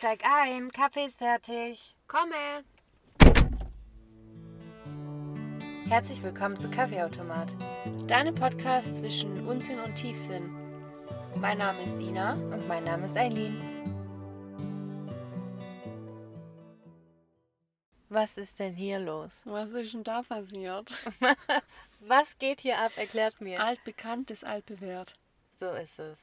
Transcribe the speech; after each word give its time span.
Steig 0.00 0.22
ein, 0.24 0.72
Kaffee 0.72 1.04
ist 1.04 1.18
fertig. 1.18 1.94
Komme! 2.06 2.64
Herzlich 5.90 6.22
willkommen 6.22 6.58
zu 6.58 6.70
Kaffeeautomat. 6.70 7.54
Deine 8.06 8.32
Podcast 8.32 8.96
zwischen 8.96 9.46
Unsinn 9.46 9.78
und 9.78 9.94
Tiefsinn. 9.96 10.56
Mein 11.34 11.58
Name 11.58 11.82
ist 11.82 11.98
Ina. 11.98 12.32
Und 12.32 12.66
mein 12.66 12.84
Name 12.84 13.04
ist 13.04 13.18
Eileen. 13.18 13.60
Was 18.08 18.38
ist 18.38 18.58
denn 18.58 18.76
hier 18.76 19.00
los? 19.00 19.32
Was 19.44 19.72
ist 19.72 19.92
denn 19.92 20.02
da 20.02 20.22
passiert? 20.22 20.90
Was 22.00 22.38
geht 22.38 22.62
hier 22.62 22.78
ab? 22.78 22.92
Erklär's 22.96 23.38
mir. 23.40 23.62
Altbekanntes, 23.62 24.44
altbewährt. 24.44 25.12
So 25.58 25.68
ist 25.72 25.98
es. 25.98 26.18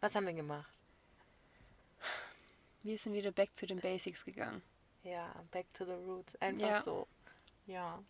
Was 0.00 0.16
haben 0.16 0.26
wir 0.26 0.34
gemacht? 0.34 0.81
Wir 2.82 2.98
sind 2.98 3.14
wieder 3.14 3.32
back 3.32 3.54
to 3.54 3.66
den 3.66 3.80
Basics 3.80 4.24
gegangen. 4.24 4.62
Ja, 5.04 5.32
back 5.50 5.66
to 5.74 5.84
the 5.84 5.92
roots. 5.92 6.36
Einfach 6.36 6.66
Ja. 6.68 6.82
so. 6.82 7.06
Ja. 7.66 8.02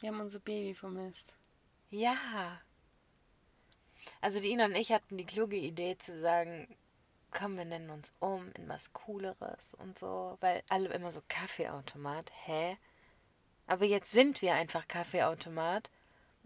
Wir 0.00 0.10
haben 0.10 0.20
unser 0.20 0.40
Baby 0.40 0.74
vermisst. 0.74 1.34
Ja. 1.90 2.60
Also 4.20 4.40
die 4.40 4.50
Ina 4.50 4.66
und 4.66 4.76
ich 4.76 4.92
hatten 4.92 5.16
die 5.18 5.26
kluge 5.26 5.56
Idee 5.56 5.96
zu 5.98 6.20
sagen, 6.20 6.74
komm, 7.30 7.56
wir 7.56 7.64
nennen 7.64 7.90
uns 7.90 8.12
um 8.20 8.50
in 8.52 8.68
was 8.68 8.92
Cooleres 8.92 9.74
und 9.78 9.98
so, 9.98 10.36
weil 10.40 10.62
alle 10.68 10.88
immer 10.90 11.12
so 11.12 11.22
Kaffeeautomat, 11.28 12.30
hä? 12.46 12.76
Aber 13.66 13.84
jetzt 13.84 14.10
sind 14.10 14.42
wir 14.42 14.54
einfach 14.54 14.88
Kaffeeautomat 14.88 15.90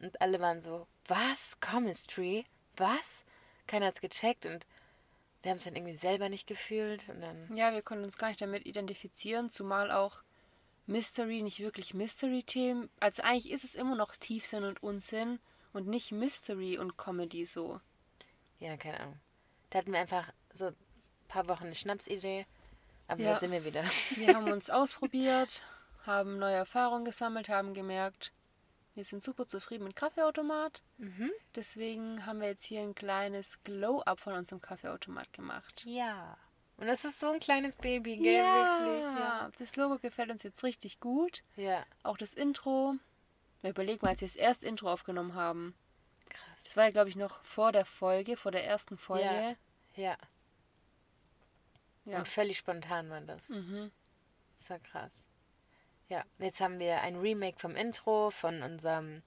und 0.03 0.21
alle 0.21 0.41
waren 0.41 0.61
so, 0.61 0.87
was? 1.07 1.57
Chemistry? 1.61 2.45
Was? 2.77 3.25
Keiner 3.67 3.87
hat's 3.87 4.01
gecheckt 4.01 4.47
und 4.47 4.67
wir 5.45 5.51
haben 5.51 5.59
es 5.59 5.65
dann 5.65 5.77
irgendwie 5.77 5.97
selber 5.97 6.29
nicht 6.29 6.47
gefühlt 6.49 7.09
und 7.09 7.21
dann, 7.21 7.55
Ja, 7.57 7.73
wir 7.73 7.83
konnten 7.83 8.05
uns 8.05 8.19
gar 8.19 8.29
nicht 8.29 8.41
damit 8.41 8.67
identifizieren, 8.67 9.51
zumal 9.51 9.93
auch 9.93 10.23
Mystery 10.87 11.43
nicht 11.43 11.61
wirklich 11.61 11.95
Mystery-Themen. 11.95 12.91
Also 13.01 13.23
eigentlich 13.23 13.51
ist 13.51 13.65
es 13.65 13.75
immer 13.75 13.95
noch 13.95 14.17
Tiefsinn 14.17 14.65
und 14.65 14.83
Unsinn 14.83 15.39
und 15.73 15.87
nicht 15.87 16.13
Mystery 16.13 16.79
und 16.79 16.97
Comedy 16.99 17.47
so. 17.47 17.81
ja, 18.59 18.77
keine 18.77 19.01
Ahnung. 19.01 19.21
Da 19.71 19.79
hatten 19.79 19.93
wir 19.93 20.01
einfach 20.01 20.33
so 20.55 20.67
ein 20.67 20.77
paar 21.29 21.49
Wochen 21.49 21.65
eine 21.65 21.75
Schnapsidee, 21.75 22.47
aber 23.09 23.21
Ja. 23.23 23.33
da 23.35 23.39
sind 23.41 23.51
wir 23.53 23.65
wieder. 23.65 23.85
Wir 24.17 24.35
haben 24.35 24.51
uns 24.53 24.71
ausprobiert, 24.71 25.63
haben 26.07 26.39
neue 26.39 26.55
Erfahrungen 26.57 27.05
gesammelt, 27.05 27.49
haben 27.49 27.75
gemerkt, 27.75 28.33
wir 28.95 29.05
sind 29.05 29.23
super 29.23 29.47
zufrieden 29.47 29.85
mit 29.85 29.97
Kaffeeautomat. 29.97 30.83
Mhm. 30.99 31.31
Deswegen 31.55 32.27
haben 32.27 32.41
wir 32.41 32.49
jetzt 32.49 32.65
hier 32.65 32.81
ein 32.81 32.95
kleines 32.95 33.63
Glow-Up 33.65 34.21
von 34.21 34.35
unserem 34.35 34.61
Kaffeeautomat 34.61 35.33
gemacht. 35.33 35.85
Ja. 35.87 36.37
Und 36.77 36.87
das 36.87 37.05
ist 37.05 37.21
so 37.21 37.31
ein 37.31 37.41
kleines 37.41 37.77
Baby, 37.77 38.17
gell? 38.17 38.43
Wirklich. 38.43 39.03
Ja. 39.03 39.51
das 39.59 39.77
Logo 39.77 39.99
gefällt 39.99 40.31
uns 40.31 40.43
jetzt 40.43 40.63
richtig 40.65 41.01
gut. 41.01 41.43
ja. 41.57 41.85
Auch 42.03 42.17
das 42.17 42.33
Intro. 42.33 42.95
Wir 43.63 43.71
überlegen 43.71 44.01
mal, 44.05 44.11
als 44.11 44.21
wir 44.21 44.29
das 44.29 44.37
erste 44.37 44.67
Intro 44.67 44.91
aufgenommen 44.93 45.35
haben. 45.35 45.75
Krass. 46.29 46.65
Das 46.65 46.77
war 46.77 46.85
ja, 46.85 46.91
glaube 46.91 47.09
ich, 47.09 47.17
noch 47.17 47.43
vor 47.45 47.73
der 47.73 47.87
Folge, 47.87 48.37
vor 48.37 48.53
der 48.53 48.67
ersten 48.67 48.99
Folge. 48.99 49.57
Ja. 49.95 50.17
Ja. 52.05 52.19
Und 52.19 52.29
völlig 52.29 52.59
spontan 52.59 53.09
war 53.09 53.21
das. 53.23 53.49
Mhm. 53.49 53.91
Das 54.59 54.71
war 54.71 54.79
krass. 54.81 55.13
Ja, 56.09 56.23
jetzt 56.39 56.61
haben 56.61 56.79
wir 56.79 57.01
ein 57.01 57.17
Remake 57.17 57.59
vom 57.59 57.77
Intro, 57.77 58.31
von 58.31 58.63
unserem 58.63 59.23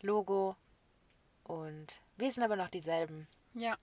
Logo. 0.00 0.56
Und 1.44 2.00
wir 2.16 2.30
sind 2.32 2.42
aber 2.42 2.56
noch 2.56 2.68
dieselben. 2.68 3.28
Ja. 3.54 3.76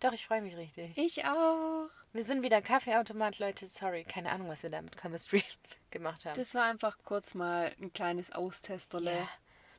Doch, 0.00 0.12
ich 0.12 0.26
freue 0.26 0.42
mich 0.42 0.56
richtig. 0.56 0.96
Ich 0.98 1.24
auch. 1.24 1.88
Wir 2.12 2.24
sind 2.24 2.42
wieder 2.42 2.60
Kaffeeautomat, 2.60 3.38
Leute. 3.38 3.66
Sorry, 3.66 4.04
keine 4.04 4.30
Ahnung, 4.30 4.48
was 4.48 4.62
wir 4.62 4.70
da 4.70 4.82
mit 4.82 5.00
Chemistry 5.00 5.44
gemacht 5.90 6.26
haben. 6.26 6.36
Das 6.36 6.54
war 6.54 6.64
einfach 6.64 6.98
kurz 7.04 7.34
mal 7.34 7.72
ein 7.80 7.92
kleines 7.92 8.32
Austesterle. 8.32 9.18
ja. 9.20 9.28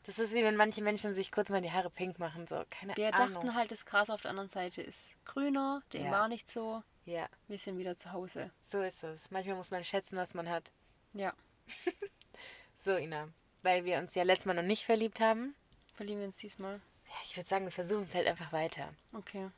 Das 0.05 0.19
ist 0.19 0.33
wie 0.33 0.43
wenn 0.43 0.57
manche 0.57 0.81
Menschen 0.81 1.13
sich 1.13 1.31
kurz 1.31 1.49
mal 1.49 1.61
die 1.61 1.71
Haare 1.71 1.89
pink 1.89 2.19
machen. 2.19 2.45
So, 2.47 2.61
keine 2.69 2.93
Wir 2.97 3.13
Ahnung. 3.15 3.33
dachten 3.35 3.55
halt, 3.55 3.71
das 3.71 3.85
Gras 3.85 4.09
auf 4.09 4.19
der 4.21 4.31
anderen 4.31 4.49
Seite 4.49 4.81
ist 4.81 5.15
grüner, 5.23 5.81
dem 5.93 6.05
Ja. 6.05 6.11
war 6.11 6.27
nicht 6.27 6.49
so. 6.51 6.83
Ja, 7.05 7.27
Wir 7.47 7.57
sind 7.57 7.77
wieder 7.77 7.95
zu 7.95 8.11
Hause. 8.11 8.51
so 8.63 8.81
ist 8.81 9.03
es. 9.03 9.29
Manchmal 9.31 9.55
muss 9.55 9.71
man 9.71 9.83
schätzen, 9.83 10.17
was 10.17 10.33
man 10.33 10.49
hat. 10.49 10.71
Ja, 11.13 11.33
So, 12.79 12.95
Ina. 12.97 13.29
Weil 13.61 13.85
wir 13.85 13.97
uns 13.97 14.13
ja 14.15 14.23
letztes 14.23 14.45
Mal 14.45 14.55
noch 14.55 14.61
nicht 14.63 14.85
verliebt 14.85 15.19
haben. 15.21 15.55
verlieben 15.95 16.19
wir 16.19 16.27
uns 16.27 16.37
diesmal. 16.37 16.81
Ja, 17.07 17.15
ich 17.25 17.37
würde 17.37 17.47
sagen, 17.47 17.65
wir 17.65 17.71
versuchen 17.71 18.07
es 18.09 18.15
halt 18.15 18.27
einfach 18.27 18.51
weiter. 18.51 18.93
Okay. 19.13 19.49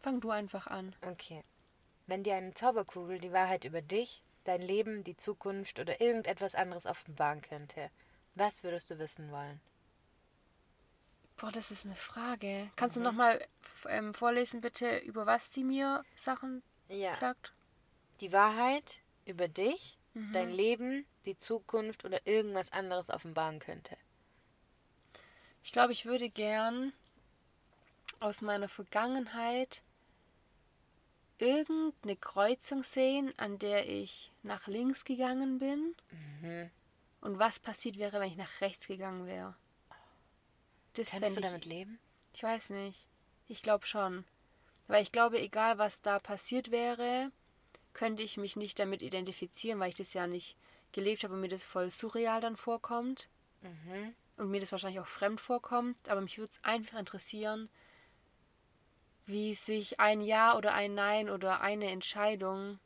Fang 0.00 0.20
du 0.20 0.30
einfach 0.30 0.68
an. 0.68 0.94
Okay. 1.02 1.42
Wenn 2.06 2.22
dir 2.22 2.36
eine 2.36 2.54
Zauberkugel 2.54 3.18
die 3.18 3.32
Wahrheit 3.32 3.64
über 3.64 3.82
dich, 3.82 4.22
dein 4.44 4.62
Leben, 4.62 5.02
die 5.02 5.16
Zukunft 5.16 5.78
oder 5.80 6.00
irgendetwas 6.00 6.54
anderes 6.54 6.86
offenbaren 6.86 7.40
könnte, 7.42 7.90
was 8.36 8.62
würdest 8.62 8.90
du 8.90 8.98
wissen 8.98 9.30
wollen? 9.32 9.60
Boah, 11.36 11.52
das 11.52 11.70
ist 11.70 11.84
eine 11.84 11.96
Frage. 11.96 12.70
Kannst 12.76 12.96
du 12.96 13.00
nochmal 13.00 13.44
ähm, 13.88 14.14
vorlesen, 14.14 14.60
bitte, 14.60 14.98
über 14.98 15.26
was 15.26 15.50
die 15.50 15.64
mir 15.64 16.04
Sachen 16.14 16.62
Ja. 16.88 17.14
sagt? 17.14 17.52
Die 18.20 18.32
Wahrheit 18.32 19.00
über 19.24 19.46
dich, 19.48 19.97
Mhm. 20.18 20.32
dein 20.32 20.50
Leben, 20.50 21.06
die 21.24 21.36
Zukunft 21.36 22.04
oder 22.04 22.26
irgendwas 22.26 22.72
anderes 22.72 23.10
offenbaren 23.10 23.60
könnte. 23.60 23.96
Ich 25.62 25.72
glaube, 25.72 25.92
ich 25.92 26.06
würde 26.06 26.28
gern 26.28 26.92
aus 28.20 28.42
meiner 28.42 28.68
Vergangenheit 28.68 29.82
irgendeine 31.38 32.16
Kreuzung 32.16 32.82
sehen, 32.82 33.32
an 33.36 33.58
der 33.58 33.88
ich 33.88 34.32
nach 34.42 34.66
links 34.66 35.04
gegangen 35.04 35.58
bin. 35.58 35.94
Mhm. 36.10 36.70
Und 37.20 37.38
was 37.38 37.60
passiert 37.60 37.98
wäre, 37.98 38.20
wenn 38.20 38.30
ich 38.30 38.36
nach 38.36 38.60
rechts 38.60 38.86
gegangen 38.86 39.26
wäre. 39.26 39.54
Das 40.94 41.10
Kannst 41.10 41.28
du 41.28 41.34
fänd 41.34 41.38
ich, 41.38 41.44
damit 41.44 41.64
leben? 41.64 42.00
Ich 42.34 42.42
weiß 42.42 42.70
nicht. 42.70 43.06
Ich 43.46 43.62
glaube 43.62 43.86
schon. 43.86 44.24
Weil 44.88 45.02
ich 45.02 45.12
glaube, 45.12 45.38
egal 45.38 45.78
was 45.78 46.00
da 46.00 46.18
passiert 46.18 46.70
wäre, 46.70 47.30
könnte 47.98 48.22
ich 48.22 48.36
mich 48.36 48.54
nicht 48.54 48.78
damit 48.78 49.02
identifizieren, 49.02 49.80
weil 49.80 49.88
ich 49.88 49.96
das 49.96 50.14
ja 50.14 50.28
nicht 50.28 50.56
gelebt 50.92 51.24
habe 51.24 51.34
und 51.34 51.40
mir 51.40 51.48
das 51.48 51.64
voll 51.64 51.90
surreal 51.90 52.40
dann 52.40 52.56
vorkommt. 52.56 53.28
Mhm. 53.60 54.14
Und 54.36 54.50
mir 54.50 54.60
das 54.60 54.70
wahrscheinlich 54.70 55.00
auch 55.00 55.08
fremd 55.08 55.40
vorkommt. 55.40 56.08
Aber 56.08 56.20
mich 56.20 56.38
würde 56.38 56.52
es 56.52 56.62
einfach 56.62 56.96
interessieren, 56.96 57.68
wie 59.26 59.52
sich 59.52 59.98
ein 59.98 60.20
Ja 60.20 60.56
oder 60.56 60.74
ein 60.74 60.94
Nein 60.94 61.28
oder 61.28 61.60
eine 61.60 61.90
Entscheidung 61.90 62.78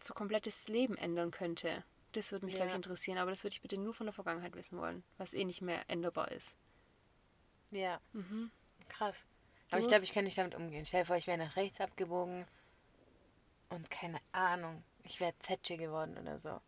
so 0.00 0.12
komplettes 0.12 0.66
Leben 0.66 0.96
ändern 0.96 1.30
könnte. 1.30 1.84
Das 2.12 2.32
würde 2.32 2.46
mich, 2.46 2.56
glaube 2.56 2.70
ich, 2.70 2.72
Ja. 2.72 2.76
interessieren. 2.76 3.18
Aber 3.18 3.30
das 3.30 3.44
würde 3.44 3.54
ich 3.54 3.62
bitte 3.62 3.78
nur 3.78 3.94
von 3.94 4.06
der 4.06 4.12
Vergangenheit 4.12 4.56
wissen 4.56 4.76
wollen, 4.76 5.04
was 5.18 5.34
eh 5.34 5.44
nicht 5.44 5.62
mehr 5.62 5.88
änderbar 5.88 6.32
ist. 6.32 6.56
Ja, 7.70 8.00
Mhm. 8.12 8.50
krass. 8.88 9.24
Aber 9.70 9.78
Du? 9.78 9.82
ich 9.82 9.88
glaube, 9.88 10.02
ich 10.02 10.12
könnte 10.12 10.24
nicht 10.24 10.38
damit 10.38 10.56
umgehen. 10.56 10.84
Stell 10.84 11.02
dir 11.02 11.06
vor, 11.06 11.16
ich 11.16 11.28
wäre 11.28 11.38
nach 11.38 11.54
rechts 11.54 11.80
abgebogen 11.80 12.44
und 13.74 13.90
keine 13.90 14.20
Ahnung, 14.32 14.82
ich 15.02 15.20
wäre 15.20 15.34
Zetsche 15.40 15.76
geworden 15.76 16.16
oder 16.18 16.38
so. 16.38 16.60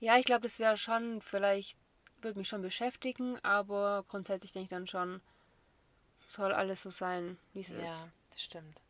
Ja, 0.00 0.18
ich 0.18 0.24
glaube, 0.24 0.42
das 0.42 0.58
wäre 0.58 0.76
schon, 0.76 1.20
vielleicht 1.22 1.78
würde 2.20 2.38
mich 2.38 2.48
schon 2.48 2.62
beschäftigen, 2.62 3.38
aber 3.44 4.04
grundsätzlich 4.08 4.52
denke 4.52 4.64
ich 4.64 4.70
dann 4.70 4.86
schon, 4.86 5.20
soll 6.28 6.52
alles 6.52 6.82
so 6.82 6.90
sein, 6.90 7.38
wie 7.52 7.60
es 7.60 7.70
Ja, 7.70 7.84
ist. 7.84 8.08
das 8.30 8.42
stimmt. 8.42 8.80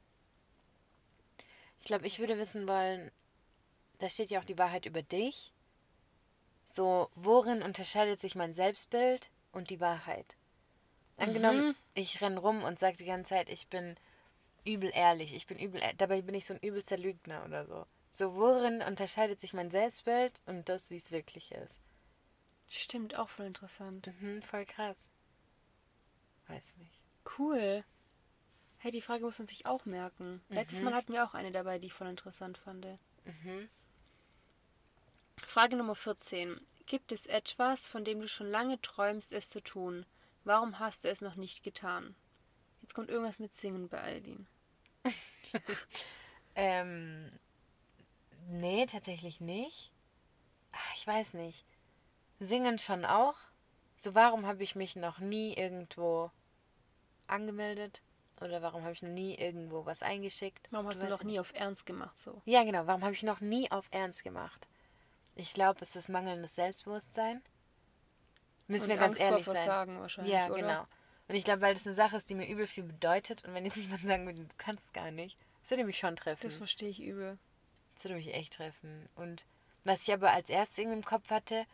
Ich 1.81 1.87
glaube, 1.87 2.07
ich 2.07 2.19
würde 2.19 2.39
wissen 2.39 2.69
wollen, 2.69 3.11
da 3.99 4.09
steht 4.09 4.31
ja 4.31 4.41
auch 4.41 4.45
die 4.45 4.59
Wahrheit 4.59 4.87
über 4.87 5.03
dich. 5.03 5.53
So, 6.71 7.11
worin 7.15 7.63
unterscheidet 7.63 8.21
sich 8.21 8.35
mein 8.35 8.55
Selbstbild 8.55 9.31
und 9.53 9.69
die 9.71 9.81
Wahrheit? 9.81 10.37
Angenommen, 11.19 11.61
Mhm. 11.61 11.75
ich 11.95 12.21
renn 12.23 12.39
rum 12.39 12.63
und 12.63 12.79
sage 12.79 12.97
die 12.97 13.05
ganze 13.05 13.31
Zeit, 13.31 13.49
ich 13.49 13.67
bin 13.67 13.97
übel 14.65 14.91
ehrlich, 14.95 15.35
ich 15.35 15.47
bin 15.47 15.59
übel, 15.59 15.81
dabei 15.99 16.23
bin 16.23 16.35
ich 16.35 16.47
so 16.47 16.55
ein 16.55 16.61
übelster 16.61 16.97
Lügner 16.99 17.45
oder 17.45 17.67
so. 17.67 17.87
So, 18.13 18.35
worin 18.35 18.83
unterscheidet 18.83 19.41
sich 19.41 19.55
mein 19.55 19.71
Selbstbild 19.71 20.43
und 20.47 20.69
das, 20.69 20.91
wie 20.91 20.97
es 20.97 21.11
wirklich 21.11 21.53
ist? 21.53 21.81
Stimmt, 22.69 23.17
auch 23.19 23.29
voll 23.29 23.47
interessant. 23.47 24.13
Mhm, 24.21 24.43
voll 24.43 24.67
krass. 24.67 24.99
Weiß 26.49 26.77
nicht. 26.79 27.01
Cool. 27.39 27.85
Hey, 28.79 28.91
die 28.91 29.03
Frage 29.03 29.25
muss 29.25 29.39
man 29.39 29.47
sich 29.47 29.65
auch 29.67 29.85
merken. 29.85 30.43
Letztes 30.49 30.81
Mhm. 30.81 30.87
Mal 30.87 30.95
hatten 30.95 31.13
wir 31.13 31.25
auch 31.25 31.35
eine 31.35 31.53
dabei, 31.53 31.79
die 31.79 31.87
ich 31.87 31.93
voll 31.93 32.09
interessant 32.09 32.59
fand. 32.59 32.85
Mhm. 33.25 33.69
Frage 35.47 35.77
Nummer 35.77 35.95
14. 35.95 36.61
Gibt 36.87 37.13
es 37.13 37.27
etwas, 37.27 37.87
von 37.87 38.05
dem 38.05 38.21
du 38.21 38.29
schon 38.29 38.51
lange 38.51 38.81
träumst, 38.81 39.33
es 39.33 39.49
zu 39.49 39.63
tun? 39.63 40.05
Warum 40.45 40.79
hast 40.79 41.05
du 41.05 41.09
es 41.09 41.21
noch 41.21 41.37
nicht 41.37 41.63
getan? 41.63 42.17
Jetzt 42.81 42.95
kommt 42.95 43.11
irgendwas 43.11 43.39
mit 43.39 43.55
Singen 43.55 43.89
bei 43.89 44.03
Eileen. 44.03 44.49
Ähm, 46.55 47.31
nee, 48.49 48.85
tatsächlich 48.87 49.41
nicht. 49.41 49.91
Ah, 50.73 50.79
Ich 50.95 51.07
weiß 51.07 51.35
nicht. 51.35 51.65
Singen 52.41 52.79
schon 52.79 53.05
auch. 53.07 53.37
So, 53.97 54.15
warum 54.15 54.47
habe 54.47 54.63
ich 54.63 54.75
mich 54.75 54.97
noch 54.97 55.19
nie 55.19 55.55
irgendwo 55.55 56.31
angemeldet 57.27 58.03
Oder 58.41 58.61
warum 58.61 58.83
habe 58.83 58.93
ich 58.93 59.03
noch 59.03 59.09
nie 59.11 59.35
irgendwo 59.37 59.87
was 59.87 60.03
eingeschickt? 60.03 60.67
Warum 60.73 60.89
hast 60.89 61.01
du 61.03 61.07
noch 61.07 61.23
nie 61.23 61.39
auf 61.41 61.55
Ernst 61.55 61.87
gemacht 61.87 62.19
so? 62.19 62.43
Ja, 62.45 62.65
genau. 62.65 62.87
Warum 62.87 63.03
habe 63.03 63.15
ich 63.15 63.23
noch 63.23 63.41
nie 63.41 63.71
auf 63.71 63.87
Ernst 63.93 64.25
gemacht? 64.25 64.67
Ich 65.37 65.55
glaube, 65.55 65.79
es 65.83 65.97
ist 65.97 66.09
mangelndes 66.09 66.57
Selbstbewusstsein. 66.57 67.41
Müssen 68.67 68.85
Und 68.85 68.91
wir 68.91 68.97
ganz 68.97 69.19
Angst 69.19 69.23
ehrlich 69.23 69.45
vor 69.45 69.55
sein. 69.55 69.65
Versagen 69.65 70.01
wahrscheinlich, 70.01 70.35
Ja, 70.35 70.47
oder? 70.49 70.57
genau. 70.57 70.87
Und 71.33 71.39
ich 71.39 71.45
glaube, 71.45 71.63
weil 71.63 71.73
das 71.73 71.87
eine 71.87 71.95
Sache 71.95 72.19
ist, 72.19 72.29
die 72.29 72.35
mir 72.35 72.47
übel 72.47 72.67
viel 72.67 72.85
bedeutet 72.85 73.43
und 73.47 73.55
wenn 73.55 73.65
jetzt 73.65 73.77
jemand 73.79 74.05
sagen 74.05 74.27
würde, 74.27 74.43
du 74.43 74.55
kannst 74.59 74.93
gar 74.93 75.11
nicht, 75.11 75.39
das 75.63 75.71
würde 75.71 75.85
mich 75.85 75.97
schon 75.97 76.15
treffen. 76.15 76.43
Das 76.43 76.59
verstehe 76.59 76.91
ich 76.91 77.03
übel. 77.03 77.39
Das 77.95 78.05
würde 78.05 78.17
mich 78.17 78.35
echt 78.35 78.53
treffen. 78.53 79.09
Und 79.15 79.47
was 79.83 80.03
ich 80.03 80.13
aber 80.13 80.33
als 80.33 80.51
erstes 80.51 80.77
irgendwie 80.77 80.99
im 80.99 81.05
Kopf 81.07 81.31
hatte, 81.31 81.65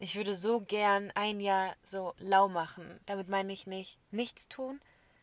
ich 0.00 0.16
würde 0.16 0.34
so 0.34 0.58
gern 0.58 1.12
ein 1.14 1.38
Jahr 1.38 1.76
so 1.84 2.12
lau 2.18 2.48
machen. 2.48 2.98
Damit 3.06 3.28
meine 3.28 3.52
ich 3.52 3.68
nicht 3.68 3.98
nichts 4.10 4.48
tun, 4.48 4.80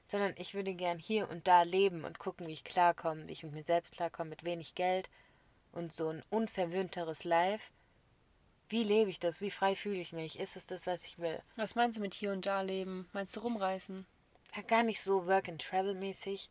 sondern 0.07 0.35
ich 0.37 0.53
würde 0.53 0.73
gern 0.73 0.97
hier 0.97 1.29
und 1.29 1.45
da 1.49 1.63
leben 1.63 2.05
und 2.05 2.17
gucken, 2.17 2.47
wie 2.47 2.53
ich 2.53 2.63
klarkomme, 2.63 3.27
wie 3.27 3.33
ich 3.33 3.43
mit 3.43 3.51
mir 3.51 3.65
selbst 3.65 3.97
klarkomme, 3.97 4.29
mit 4.29 4.45
wenig 4.45 4.73
Geld 4.73 5.09
und 5.73 5.91
so 5.91 6.07
ein 6.07 6.23
unverwöhnteres 6.29 7.25
Life. 7.25 7.71
Wie 8.71 8.83
lebe 8.83 9.09
ich 9.09 9.19
das? 9.19 9.41
Wie 9.41 9.51
frei 9.51 9.75
fühle 9.75 9.99
ich 9.99 10.13
mich? 10.13 10.39
Ist 10.39 10.55
es 10.55 10.65
das, 10.65 10.87
was 10.87 11.03
ich 11.03 11.19
will? 11.19 11.41
Was 11.57 11.75
meinst 11.75 11.97
du 11.97 12.01
mit 12.01 12.13
hier 12.13 12.31
und 12.31 12.45
da 12.45 12.61
leben? 12.61 13.09
Meinst 13.11 13.35
du 13.35 13.41
rumreißen? 13.41 14.05
Ja, 14.55 14.61
gar 14.61 14.83
nicht 14.83 15.01
so 15.01 15.27
Work-and-Travel-mäßig, 15.27 16.49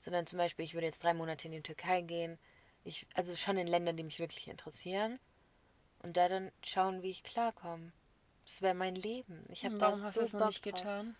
sondern 0.00 0.26
zum 0.26 0.38
Beispiel, 0.38 0.64
ich 0.64 0.74
würde 0.74 0.88
jetzt 0.88 1.04
drei 1.04 1.14
Monate 1.14 1.46
in 1.46 1.52
die 1.52 1.62
Türkei 1.62 2.00
gehen. 2.00 2.36
Ich, 2.84 3.06
also 3.14 3.36
schon 3.36 3.58
in 3.58 3.68
Länder, 3.68 3.92
die 3.92 4.02
mich 4.02 4.18
wirklich 4.18 4.48
interessieren. 4.48 5.20
Und 6.00 6.16
da 6.16 6.28
dann 6.28 6.50
schauen, 6.64 7.02
wie 7.02 7.10
ich 7.10 7.22
klarkomme. 7.22 7.92
Das 8.44 8.60
wäre 8.60 8.74
mein 8.74 8.96
Leben. 8.96 9.44
Ich 9.50 9.64
habe 9.64 9.80
Warum 9.80 10.02
hast 10.02 10.14
so 10.14 10.20
du 10.20 10.24
das 10.24 10.32
noch 10.32 10.46
nicht 10.48 10.64
drauf. 10.66 10.72
getan? 10.74 11.16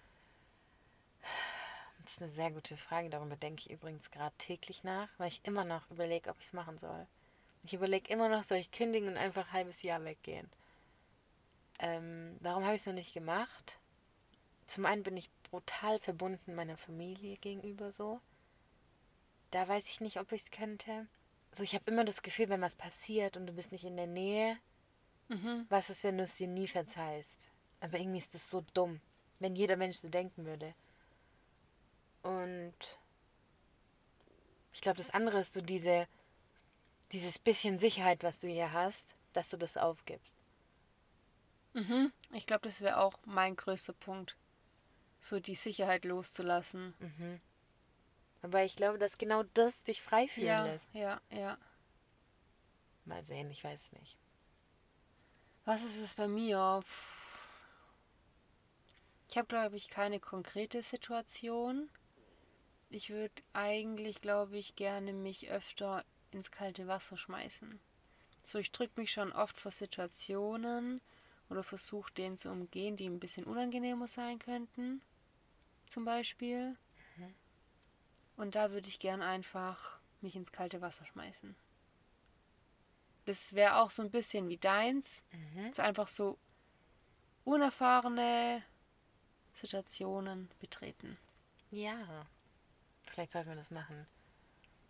Das 2.02 2.14
ist 2.14 2.22
eine 2.22 2.30
sehr 2.32 2.50
gute 2.50 2.76
Frage. 2.76 3.10
Darüber 3.10 3.36
denke 3.36 3.60
ich 3.60 3.70
übrigens 3.70 4.10
gerade 4.10 4.34
täglich 4.38 4.82
nach, 4.82 5.08
weil 5.18 5.28
ich 5.28 5.40
immer 5.44 5.64
noch 5.64 5.88
überlege, 5.88 6.30
ob 6.30 6.40
ich 6.40 6.46
es 6.46 6.52
machen 6.52 6.78
soll. 6.78 7.06
Ich 7.64 7.75
überlege 7.75 8.12
immer 8.12 8.29
noch, 8.29 8.43
soll 8.43 8.59
ich 8.59 8.70
kündigen 8.73 9.09
und 9.09 9.17
einfach 9.17 9.47
ein 9.49 9.53
halbes 9.53 9.82
Jahr 9.82 10.05
weggehen. 10.05 10.50
Ähm, 11.79 12.37
warum 12.41 12.64
habe 12.64 12.75
ich 12.75 12.82
es 12.82 12.87
noch 12.87 12.94
nicht 12.94 13.14
gemacht? 13.14 13.79
Zum 14.67 14.87
einen 14.87 15.03
bin 15.03 15.17
ich 15.17 15.31
brutal 15.50 15.99
verbunden 16.00 16.55
meiner 16.55 16.76
Familie 16.76 17.37
gegenüber 17.37 17.93
so. 17.93 18.20
Da 19.50 19.69
weiß 19.69 19.87
ich 19.88 20.00
nicht, 20.00 20.19
ob 20.19 20.32
ich 20.32 20.43
es 20.43 20.50
könnte. 20.50 21.06
So, 21.53 21.62
ich 21.62 21.75
habe 21.75 21.91
immer 21.91 22.05
das 22.05 22.23
Gefühl, 22.23 22.49
wenn 22.49 22.62
was 22.62 22.76
passiert 22.76 23.37
und 23.37 23.47
du 23.47 23.53
bist 23.53 23.73
nicht 23.73 23.85
in 23.85 23.97
der 23.97 24.06
Nähe, 24.06 24.59
Mhm. 25.29 25.67
was 25.70 25.88
ist, 25.88 26.05
wenn 26.05 26.19
du 26.19 26.25
es 26.25 26.35
dir 26.35 26.49
nie 26.49 26.69
verzeihst? 26.69 27.47
Aber 27.81 27.99
irgendwie 27.99 28.19
ist 28.19 28.35
das 28.35 28.50
so 28.50 28.64
dumm, 28.75 29.00
wenn 29.38 29.56
jeder 29.56 29.76
Mensch 29.76 29.97
so 29.97 30.09
denken 30.09 30.44
würde. 30.44 30.75
Und 32.23 32.75
ich 34.73 34.81
glaube, 34.81 34.99
das 34.99 35.11
andere 35.11 35.41
ist 35.41 35.53
so 35.55 35.61
diese, 35.61 36.06
dieses 37.12 37.38
bisschen 37.38 37.79
Sicherheit, 37.79 38.23
was 38.23 38.38
du 38.38 38.49
hier 38.49 38.73
hast, 38.73 39.14
dass 39.32 39.50
du 39.50 39.56
das 39.56 39.76
aufgibst. 39.76 40.37
Mhm. 41.75 42.12
Ich 42.32 42.47
glaube, 42.47 42.67
das 42.69 42.81
wäre 42.81 42.99
auch 42.99 43.19
mein 43.25 43.56
größter 43.56 43.93
Punkt. 43.94 44.37
So 45.20 45.41
die 45.41 45.55
Sicherheit 45.55 46.05
loszulassen. 46.05 46.94
Aber 48.43 48.64
ich 48.64 48.75
glaube, 48.76 48.99
dass 48.99 49.19
genau 49.19 49.44
das 49.55 49.82
dich 49.85 50.03
frei 50.03 50.26
fühlen 50.29 50.47
Ja, 50.47 50.64
lässt. 50.64 50.94
ja, 50.94 51.20
ja. 51.31 51.56
Mal 53.05 53.25
sehen, 53.25 53.50
ich 53.50 53.62
weiß 53.62 53.81
nicht. 53.93 54.19
Was 55.64 55.82
ist 55.82 55.97
es 55.99 56.14
bei 56.14 56.26
mir? 56.29 56.82
Ich 59.29 59.37
habe, 59.37 59.47
glaube 59.47 59.76
ich, 59.76 59.88
keine 59.88 60.19
konkrete 60.19 60.82
Situation. 60.82 61.88
Ich 62.91 63.11
würde 63.11 63.43
eigentlich, 63.53 64.20
glaube 64.20 64.59
ich, 64.59 64.76
gerne 64.76 65.12
mich 65.12 65.49
öfter 65.50 66.05
ins 66.34 66.50
kalte 66.50 66.87
Wasser 66.87 67.17
schmeißen. 67.17 67.81
So, 68.44 68.58
ich 68.58 68.73
drücke 68.73 69.00
mich 69.00 69.12
schon 69.12 69.32
oft 69.32 69.58
vor 69.58 69.70
Situationen 69.70 71.00
oder 71.49 71.62
versuche 71.62 72.12
denen 72.12 72.38
zu 72.38 72.50
umgehen, 72.50 72.96
die 72.96 73.06
ein 73.08 73.20
bisschen 73.20 73.44
unangenehmer 73.44 74.08
sein 74.08 74.38
könnten. 74.38 75.02
Zum 75.88 76.05
Beispiel. 76.05 76.76
Und 78.37 78.55
da 78.55 78.73
würde 78.73 78.88
ich 78.88 78.99
gern 78.99 79.23
einfach 79.23 79.99
mich 80.20 80.34
ins 80.34 80.52
kalte 80.52 80.81
Wasser 80.81 81.06
schmeißen. 81.06 81.55
Das 83.25 83.55
wäre 83.55 83.76
auch 83.76 83.90
so 83.90 84.02
ein 84.02 84.11
bisschen 84.11 84.49
wie 84.49 84.56
deins. 84.56 85.23
Mhm. 85.31 85.73
So 85.73 85.82
einfach 85.82 86.08
so 86.08 86.38
unerfahrene 87.44 88.62
Situationen 89.55 90.49
betreten. 90.61 91.17
Ja. 91.70 92.26
Vielleicht 93.06 93.32
sollten 93.32 93.50
wir 93.50 93.56
das 93.56 93.70
machen. 93.70 94.06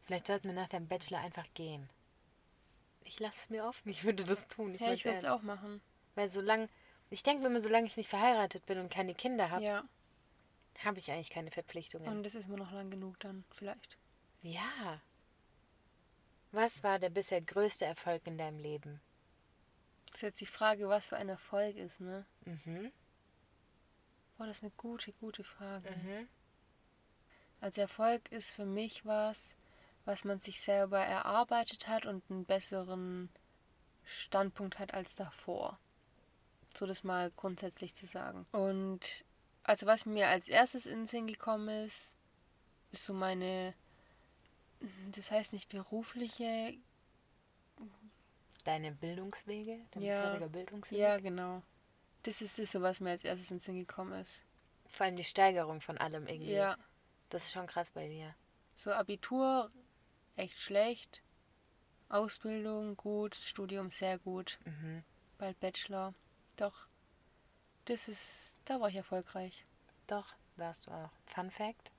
Vielleicht 0.04 0.26
sollten 0.26 0.49
wir 0.49 0.54
nach 0.54 0.69
dem 0.69 0.88
Bachelor 0.88 1.19
einfach 1.20 1.46
gehen. 1.54 1.88
Ich 3.04 3.19
lasse 3.20 3.38
es 3.44 3.50
mir 3.50 3.64
offen. 3.64 3.88
Ich 3.88 4.04
würde 4.04 4.25
das 4.25 4.46
tun. 4.49 4.75
Ich, 4.75 4.81
ja, 4.81 4.93
ich 4.93 5.04
würde 5.04 5.19
es 5.19 5.25
auch 5.25 5.43
machen. 5.43 5.81
Weil 6.14 6.28
solange, 6.28 6.69
ich 7.10 7.22
denke 7.22 7.43
mir 7.43 7.49
immer, 7.49 7.60
solange 7.60 7.87
ich 7.87 7.96
nicht 7.96 8.08
verheiratet 8.08 8.64
bin 8.66 8.78
und 8.78 8.90
keine 8.93 9.14
Kinder 9.14 9.50
habe, 9.50 9.64
Ja, 9.64 9.84
habe 10.84 10.99
ich 10.99 11.10
eigentlich 11.10 11.31
keine 11.31 11.50
Verpflichtungen. 11.50 12.08
und 12.08 12.22
das 12.22 12.34
ist 12.34 12.49
mir 12.49 12.56
noch 12.56 12.72
lang 12.72 12.90
genug 12.90 13.19
dann, 13.20 13.44
vielleicht. 13.50 13.96
ja. 14.43 15.00
Was 16.54 16.82
war 16.82 16.99
der 16.99 17.08
bisher 17.08 17.40
größte 17.40 17.87
Erfolg 17.87 18.26
in 18.26 18.37
deinem 18.37 18.58
Leben? 18.58 19.00
Das 20.06 20.16
ist 20.16 20.22
jetzt 20.22 20.40
die 20.43 20.46
Frage, 20.46 20.87
was 20.87 21.08
für 21.08 21.16
ein 21.16 21.31
Erfolg 21.31 21.76
ist, 21.76 21.99
ne? 22.02 22.26
Mhm. 22.44 22.93
Boah, 24.37 24.46
das 24.46 24.58
ist 24.58 24.62
eine 24.64 24.72
gute, 24.76 25.12
gute 25.14 25.44
Frage. 25.44 25.90
Mhm. 25.90 26.28
Also 27.62 27.81
Erfolg 27.81 28.31
ist 28.31 28.52
für 28.52 28.66
mich 28.66 29.06
was, 29.06 29.54
was 30.04 30.25
man 30.25 30.40
sich 30.40 30.60
selber 30.60 30.99
erarbeitet 31.00 31.88
hat 31.88 32.06
und 32.06 32.22
einen 32.31 32.44
besseren 32.44 33.31
Standpunkt 34.04 34.78
hat 34.78 34.94
als 34.94 35.14
davor. 35.14 35.78
So 36.76 36.87
das 36.87 37.04
mal 37.04 37.31
grundsätzlich 37.37 37.94
zu 37.94 38.06
sagen. 38.06 38.46
Und 38.52 39.25
also 39.62 39.87
was 39.87 40.06
mir 40.06 40.28
als 40.28 40.49
erstes 40.49 40.87
in 40.87 41.00
den 41.00 41.06
Sinn 41.06 41.26
gekommen 41.26 41.69
ist, 41.84 42.16
ist 42.90 43.04
so 43.04 43.12
meine, 43.14 43.75
das 45.14 45.31
heißt 45.31 45.52
nicht 45.52 45.69
berufliche, 45.69 46.75
Deine 48.64 48.93
Bildungswege? 48.93 49.81
Dein 49.90 50.02
Ja. 50.04 50.20
bisheriger 50.22 50.49
Bildungsweg? 50.49 50.99
ja 50.99 51.19
genau. 51.19 51.62
Das 52.22 52.40
ist 52.40 52.58
das 52.60 52.70
so, 52.70 52.81
was 52.81 53.00
mir 53.00 53.10
als 53.10 53.25
erstes 53.25 53.50
in 53.50 53.56
den 53.56 53.60
Sinn 53.60 53.78
gekommen 53.81 54.12
ist. 54.20 54.44
Vor 54.88 55.06
allem 55.06 55.16
die 55.16 55.25
Steigerung 55.25 55.81
von 55.81 55.99
allem 55.99 56.26
irgendwie. 56.28 56.52
Ja, 56.52 56.76
Das 57.28 57.44
ist 57.44 57.52
schon 57.52 57.66
krass 57.66 57.90
bei 57.90 58.06
dir. 58.08 58.34
so 58.75 58.93
Abitur 58.93 59.70
echt 60.37 60.61
schlecht, 60.61 61.23
Ausbildung 62.09 62.97
gut, 62.97 63.35
Studium 63.35 63.90
sehr 63.90 64.18
gut. 64.18 64.59
Mhm. 64.64 65.02
bald 65.38 65.59
Bachelor. 65.61 66.14
Doch, 66.57 66.87
das 67.87 68.09
ist, 68.09 68.59
da 68.64 68.80
war 68.80 68.88
ich 68.88 68.97
erfolgreich. 68.97 69.64
Doch, 70.07 70.35
warst 70.57 70.87
du 70.87 70.90
auch. 70.90 71.11
Fun 71.26 71.50
Fact: 71.50 71.90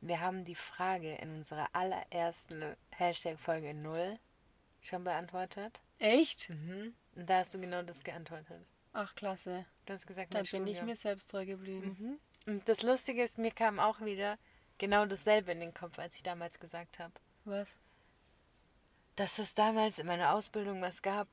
Wir 0.00 0.20
haben 0.20 0.44
die 0.44 0.54
Frage 0.54 1.14
in 1.16 1.36
unserer 1.36 1.68
allerersten 1.72 2.76
Hashtag-Folge 2.90 3.74
0 3.74 4.18
schon 4.80 5.04
beantwortet. 5.04 5.80
Echt? 5.98 6.48
Mhm. 6.50 6.94
Und 7.14 7.28
da 7.28 7.38
hast 7.38 7.54
du 7.54 7.60
genau 7.60 7.82
das 7.82 8.02
geantwortet. 8.04 8.60
Ach, 8.92 9.14
klasse. 9.14 9.66
Du 9.86 9.92
hast 9.92 10.06
gesagt, 10.06 10.32
mein 10.32 10.44
bin 10.44 10.66
ich 10.66 10.76
Studium. 10.76 10.86
mir 10.86 10.96
selbst 10.96 11.30
treu 11.30 11.44
geblieben. 11.46 11.96
Mhm. 12.46 12.52
Und 12.52 12.68
das 12.68 12.82
Lustige 12.82 13.22
ist, 13.22 13.38
mir 13.38 13.50
kam 13.50 13.78
auch 13.78 14.00
wieder 14.00 14.38
genau 14.80 15.06
dasselbe 15.06 15.52
in 15.52 15.60
den 15.60 15.74
Kopf, 15.74 15.98
als 16.00 16.16
ich 16.16 16.24
damals 16.24 16.58
gesagt 16.58 16.98
habe. 16.98 17.12
Was? 17.44 17.76
Dass 19.14 19.38
es 19.38 19.54
damals 19.54 20.00
in 20.00 20.06
meiner 20.06 20.32
Ausbildung 20.32 20.82
was 20.82 21.02
gab, 21.02 21.28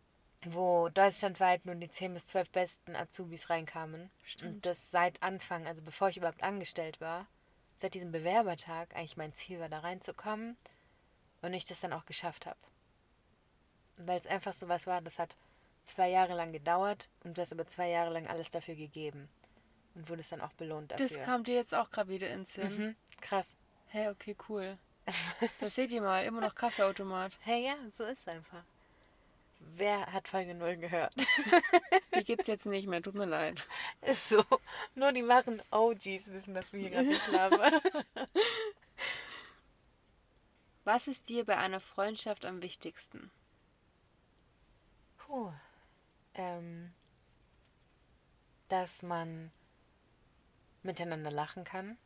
wo 0.46 0.90
deutschlandweit 0.90 1.66
nur 1.66 1.76
die 1.76 1.90
10 1.90 2.14
bis 2.14 2.28
12 2.28 2.50
besten 2.52 2.96
Azubis 2.96 3.50
reinkamen. 3.50 4.12
Stimmt. 4.24 4.54
Und 4.54 4.66
das 4.66 4.92
seit 4.92 5.24
Anfang, 5.24 5.66
also 5.66 5.82
bevor 5.82 6.10
ich 6.10 6.18
überhaupt 6.18 6.44
angestellt 6.44 7.02
war, 7.02 7.26
seit 7.78 7.94
diesem 7.94 8.12
Bewerbertag 8.12 8.94
eigentlich 8.96 9.18
mein 9.18 9.34
Ziel 9.34 9.60
war, 9.60 9.70
da 9.70 9.80
reinzukommen 9.80 10.58
und 11.42 11.54
ich 11.54 11.66
das 11.66 11.80
dann 11.80 11.94
auch 11.94 12.06
geschafft 12.06 12.46
habe. 12.46 12.60
Weil 13.96 14.20
es 14.20 14.28
einfach 14.28 14.54
so 14.54 14.68
was 14.68 14.86
war, 14.86 15.02
das 15.02 15.18
hat 15.18 15.38
zwei 15.84 16.10
Jahre 16.10 16.36
lang 16.36 16.52
gedauert 16.52 17.08
und 17.24 17.38
du 17.38 17.42
hast 17.42 17.54
aber 17.54 17.66
zwei 17.66 17.90
Jahre 17.90 18.12
lang 18.12 18.28
alles 18.28 18.52
dafür 18.52 18.76
gegeben 18.76 19.30
und 19.98 20.10
wurdest 20.10 20.32
dann 20.32 20.42
auch 20.42 20.54
belohnt 20.54 20.92
dafür. 20.92 21.08
Das 21.08 21.20
kam 21.20 21.44
dir 21.44 21.56
jetzt 21.56 21.74
auch 21.74 21.90
gerade 21.90 22.10
wieder 22.10 22.30
ins 22.30 22.54
Sinn. 22.54 22.78
mhm. 22.78 22.96
Krass. 23.20 23.48
Hey, 23.88 24.10
okay, 24.10 24.36
cool. 24.48 24.78
Das 25.60 25.76
seht 25.76 25.92
ihr 25.92 26.02
mal, 26.02 26.26
immer 26.26 26.42
noch 26.42 26.54
Kaffeeautomat. 26.54 27.32
Hey, 27.42 27.66
ja, 27.66 27.76
so 27.96 28.04
ist 28.04 28.20
es 28.22 28.28
einfach. 28.28 28.64
Wer 29.60 30.06
hat 30.14 30.28
Folge 30.28 30.54
0 30.54 30.78
gehört? 30.78 31.14
Die 32.16 32.24
gibt's 32.24 32.48
jetzt 32.48 32.66
nicht 32.66 32.88
mehr, 32.88 33.02
tut 33.02 33.16
mir 33.16 33.26
leid. 33.26 33.68
ist 34.02 34.30
so. 34.30 34.44
Nur 34.96 35.12
die 35.12 35.28
wahren 35.28 35.62
OGs 35.72 36.32
wissen, 36.32 36.54
dass 36.54 36.74
wir 36.74 36.82
hier 36.82 36.90
gerade 36.92 37.08
nicht 37.08 37.28
labern. 37.32 37.74
Was 40.84 41.08
ist 41.08 41.30
dir 41.30 41.46
bei 41.46 41.58
einer 41.58 41.80
Freundschaft 41.80 42.46
am 42.46 42.62
wichtigsten? 42.62 43.32
Puh. 45.18 45.52
Ähm, 46.36 46.94
dass 48.70 49.02
man 49.02 49.52
miteinander 50.88 51.30
lachen 51.30 51.64
kann, 51.64 51.98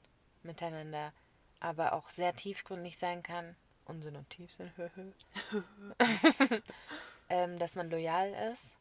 miteinander 0.44 1.14
aber 1.62 1.94
auch 1.94 2.10
sehr 2.10 2.36
tiefgründig 2.36 2.98
sein 2.98 3.24
kann. 3.24 3.56
Unsinn 3.86 4.16
und 4.16 4.30
Tiefsinn. 4.30 4.72
ähm, 7.30 7.58
dass 7.60 7.76
man 7.76 7.90
loyal 7.90 8.34
ist, 8.52 8.76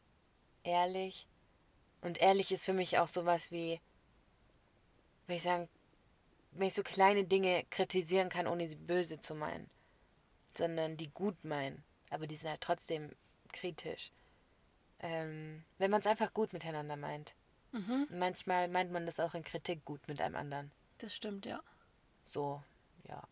ehrlich. 0.63 1.27
Und 2.01 2.19
ehrlich 2.19 2.51
ist 2.51 2.65
für 2.65 2.73
mich 2.73 2.97
auch 2.97 3.07
sowas 3.07 3.51
wie, 3.51 3.79
wenn 5.27 5.37
ich 5.37 5.43
sagen, 5.43 5.69
wenn 6.51 6.67
ich 6.67 6.73
so 6.73 6.83
kleine 6.83 7.23
Dinge 7.23 7.63
kritisieren 7.69 8.29
kann, 8.29 8.47
ohne 8.47 8.69
sie 8.69 8.75
böse 8.75 9.19
zu 9.19 9.35
meinen, 9.35 9.69
sondern 10.57 10.97
die 10.97 11.09
gut 11.09 11.43
meinen, 11.43 11.83
aber 12.09 12.27
die 12.27 12.35
sind 12.35 12.49
halt 12.49 12.61
trotzdem 12.61 13.11
kritisch. 13.53 14.11
Ähm, 14.99 15.63
wenn 15.77 15.91
man 15.91 16.01
es 16.01 16.07
einfach 16.07 16.33
gut 16.33 16.53
miteinander 16.53 16.95
meint. 16.95 17.33
Mhm. 17.71 18.07
Manchmal 18.11 18.67
meint 18.67 18.91
man 18.91 19.05
das 19.05 19.19
auch 19.19 19.33
in 19.33 19.43
Kritik 19.43 19.85
gut 19.85 20.07
mit 20.07 20.21
einem 20.21 20.35
anderen. 20.35 20.71
Das 20.97 21.15
stimmt, 21.15 21.45
ja. 21.45 21.61
So, 22.23 22.61
ja. 23.07 23.23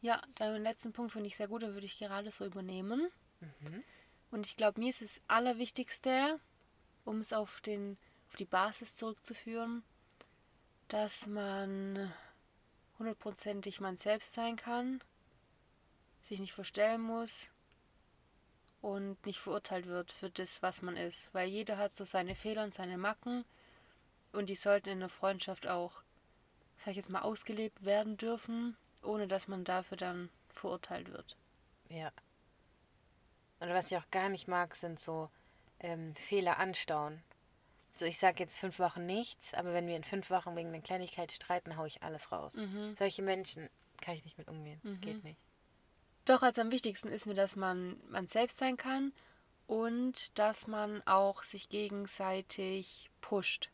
Ja, 0.00 0.20
deinen 0.34 0.62
letzten 0.62 0.92
Punkt 0.92 1.12
finde 1.12 1.28
ich 1.28 1.36
sehr 1.36 1.48
gut, 1.48 1.62
da 1.62 1.74
würde 1.74 1.86
ich 1.86 1.98
gerade 1.98 2.30
so 2.30 2.44
übernehmen. 2.44 3.10
Mhm. 3.40 3.84
Und 4.30 4.46
ich 4.46 4.56
glaube, 4.56 4.80
mir 4.80 4.88
ist 4.88 5.02
das 5.02 5.20
Allerwichtigste, 5.28 6.40
um 7.04 7.18
es 7.18 7.32
auf, 7.32 7.60
den, 7.60 7.98
auf 8.28 8.36
die 8.36 8.44
Basis 8.44 8.96
zurückzuführen, 8.96 9.82
dass 10.88 11.26
man 11.26 12.12
hundertprozentig 12.98 13.80
man 13.80 13.96
selbst 13.96 14.32
sein 14.32 14.56
kann, 14.56 15.00
sich 16.22 16.38
nicht 16.38 16.52
verstellen 16.52 17.00
muss 17.00 17.50
und 18.82 19.24
nicht 19.24 19.38
verurteilt 19.38 19.86
wird 19.86 20.12
für 20.12 20.28
das, 20.28 20.60
was 20.60 20.82
man 20.82 20.96
ist. 20.96 21.32
Weil 21.32 21.48
jeder 21.48 21.78
hat 21.78 21.94
so 21.94 22.04
seine 22.04 22.34
Fehler 22.34 22.64
und 22.64 22.74
seine 22.74 22.98
Macken 22.98 23.44
und 24.32 24.48
die 24.48 24.56
sollten 24.56 24.90
in 24.90 25.00
der 25.00 25.08
Freundschaft 25.08 25.66
auch, 25.66 26.02
sag 26.78 26.90
ich 26.90 26.96
jetzt 26.96 27.10
mal, 27.10 27.22
ausgelebt 27.22 27.84
werden 27.84 28.16
dürfen, 28.16 28.76
ohne 29.02 29.28
dass 29.28 29.48
man 29.48 29.64
dafür 29.64 29.96
dann 29.96 30.28
verurteilt 30.48 31.10
wird. 31.12 31.36
Ja. 31.88 32.12
Und 33.60 33.68
was 33.68 33.90
ich 33.90 33.96
auch 33.96 34.10
gar 34.10 34.28
nicht 34.28 34.48
mag, 34.48 34.74
sind 34.74 34.98
so 34.98 35.30
ähm, 35.78 36.14
Fehler 36.16 36.58
anstauen. 36.58 37.22
So, 37.94 38.06
ich 38.06 38.18
sage 38.18 38.42
jetzt 38.42 38.58
fünf 38.58 38.78
Wochen 38.78 39.06
nichts, 39.06 39.54
aber 39.54 39.74
wenn 39.74 39.86
wir 39.86 39.94
in 39.94 40.02
fünf 40.02 40.30
Wochen 40.30 40.56
wegen 40.56 40.68
einer 40.68 40.80
Kleinigkeit 40.80 41.30
streiten, 41.30 41.76
haue 41.76 41.86
ich 41.86 42.02
alles 42.02 42.32
raus. 42.32 42.54
Mhm. 42.54 42.96
Solche 42.96 43.22
Menschen 43.22 43.68
kann 44.00 44.14
ich 44.14 44.24
nicht 44.24 44.38
mit 44.38 44.48
umgehen. 44.48 44.80
Geht 45.00 45.22
nicht. 45.22 45.38
Doch 46.24 46.42
als 46.42 46.58
am 46.58 46.70
wichtigsten 46.70 47.08
ist 47.08 47.26
mir, 47.26 47.34
dass 47.34 47.56
man 47.56 48.00
man 48.08 48.26
selbst 48.26 48.58
sein 48.58 48.76
kann 48.76 49.12
und 49.66 50.38
dass 50.38 50.66
man 50.66 51.02
auch 51.06 51.42
sich 51.42 51.68
gegenseitig 51.68 53.10
pusht. 53.20 53.70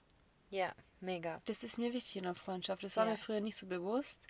Ja, 0.50 0.72
mega. 1.00 1.42
Das 1.44 1.62
ist 1.62 1.78
mir 1.78 1.92
wichtig 1.92 2.16
in 2.16 2.22
der 2.24 2.34
Freundschaft. 2.34 2.82
Das 2.82 2.96
war 2.96 3.04
Ja. 3.04 3.12
mir 3.12 3.18
früher 3.18 3.40
nicht 3.40 3.56
so 3.56 3.66
bewusst. 3.66 4.26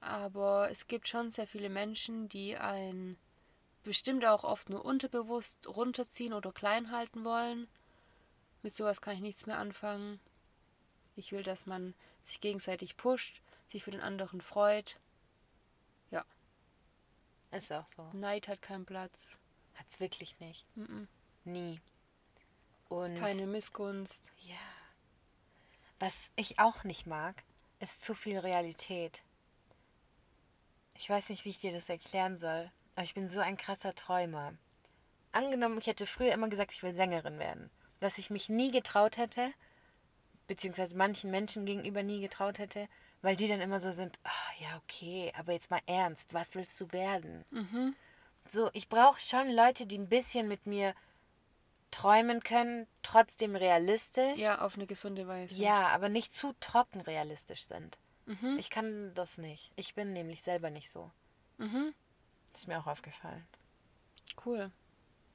Aber 0.00 0.70
es 0.70 0.86
gibt 0.86 1.08
schon 1.08 1.30
sehr 1.30 1.46
viele 1.46 1.70
Menschen, 1.70 2.28
die 2.28 2.56
einen 2.56 3.16
bestimmt 3.82 4.24
auch 4.26 4.44
oft 4.44 4.68
nur 4.68 4.84
unterbewusst 4.84 5.66
runterziehen 5.66 6.34
oder 6.34 6.52
klein 6.52 6.90
halten 6.90 7.24
wollen. 7.24 7.68
Mit 8.62 8.74
sowas 8.74 9.00
kann 9.00 9.14
ich 9.14 9.20
nichts 9.20 9.46
mehr 9.46 9.58
anfangen. 9.58 10.20
Ich 11.16 11.32
will, 11.32 11.42
dass 11.42 11.64
man 11.66 11.94
sich 12.22 12.40
gegenseitig 12.40 12.96
pusht, 12.96 13.40
sich 13.66 13.84
für 13.84 13.90
den 13.90 14.00
anderen 14.00 14.40
freut. 14.40 14.96
Ist 17.56 17.72
auch 17.72 17.86
so. 17.86 18.02
Neid 18.12 18.48
hat 18.48 18.62
keinen 18.62 18.84
Platz. 18.84 19.38
Hat's 19.74 20.00
wirklich 20.00 20.38
nicht. 20.40 20.66
Mhm. 20.76 21.08
Nie. 21.44 21.80
Und 22.88 23.14
Keine 23.16 23.46
Missgunst. 23.46 24.30
ja. 24.42 24.56
Was 26.00 26.30
ich 26.36 26.58
auch 26.58 26.84
nicht 26.84 27.06
mag, 27.06 27.42
ist 27.80 28.02
zu 28.02 28.14
viel 28.14 28.38
Realität. 28.38 29.22
Ich 30.96 31.08
weiß 31.08 31.28
nicht, 31.30 31.44
wie 31.44 31.50
ich 31.50 31.58
dir 31.58 31.72
das 31.72 31.88
erklären 31.88 32.36
soll, 32.36 32.70
aber 32.94 33.04
ich 33.04 33.14
bin 33.14 33.28
so 33.28 33.40
ein 33.40 33.56
krasser 33.56 33.94
Träumer. 33.94 34.54
Angenommen, 35.32 35.78
ich 35.78 35.86
hätte 35.86 36.06
früher 36.06 36.32
immer 36.32 36.48
gesagt, 36.48 36.72
ich 36.72 36.82
will 36.82 36.94
Sängerin 36.94 37.38
werden. 37.38 37.70
Was 38.00 38.18
ich 38.18 38.30
mich 38.30 38.48
nie 38.48 38.70
getraut 38.70 39.16
hätte, 39.16 39.52
beziehungsweise 40.46 40.96
manchen 40.96 41.30
Menschen 41.30 41.64
gegenüber 41.66 42.02
nie 42.02 42.20
getraut 42.20 42.58
hätte, 42.58 42.88
weil 43.24 43.36
die 43.36 43.48
dann 43.48 43.62
immer 43.62 43.80
so 43.80 43.90
sind, 43.90 44.18
ah 44.24 44.52
ja, 44.60 44.76
okay, 44.76 45.32
aber 45.34 45.54
jetzt 45.54 45.70
mal 45.70 45.80
ernst, 45.86 46.34
was 46.34 46.54
willst 46.54 46.78
du 46.78 46.92
werden? 46.92 47.46
Mhm. 47.50 47.96
So, 48.50 48.68
ich 48.74 48.90
brauche 48.90 49.18
schon 49.18 49.50
Leute, 49.50 49.86
die 49.86 49.96
ein 49.96 50.10
bisschen 50.10 50.46
mit 50.46 50.66
mir 50.66 50.94
träumen 51.90 52.42
können, 52.42 52.86
trotzdem 53.02 53.56
realistisch. 53.56 54.38
Ja, 54.38 54.60
auf 54.60 54.74
eine 54.74 54.86
gesunde 54.86 55.26
Weise. 55.26 55.56
Ja, 55.56 55.88
aber 55.88 56.10
nicht 56.10 56.34
zu 56.34 56.54
trocken 56.60 57.00
realistisch 57.00 57.64
sind. 57.64 57.96
Mhm. 58.26 58.58
Ich 58.58 58.68
kann 58.68 59.14
das 59.14 59.38
nicht. 59.38 59.72
Ich 59.76 59.94
bin 59.94 60.12
nämlich 60.12 60.42
selber 60.42 60.68
nicht 60.68 60.90
so. 60.90 61.10
Mhm. 61.56 61.94
Das 62.52 62.62
ist 62.62 62.66
mir 62.66 62.78
auch 62.78 62.86
aufgefallen. 62.86 63.46
Cool. 64.44 64.70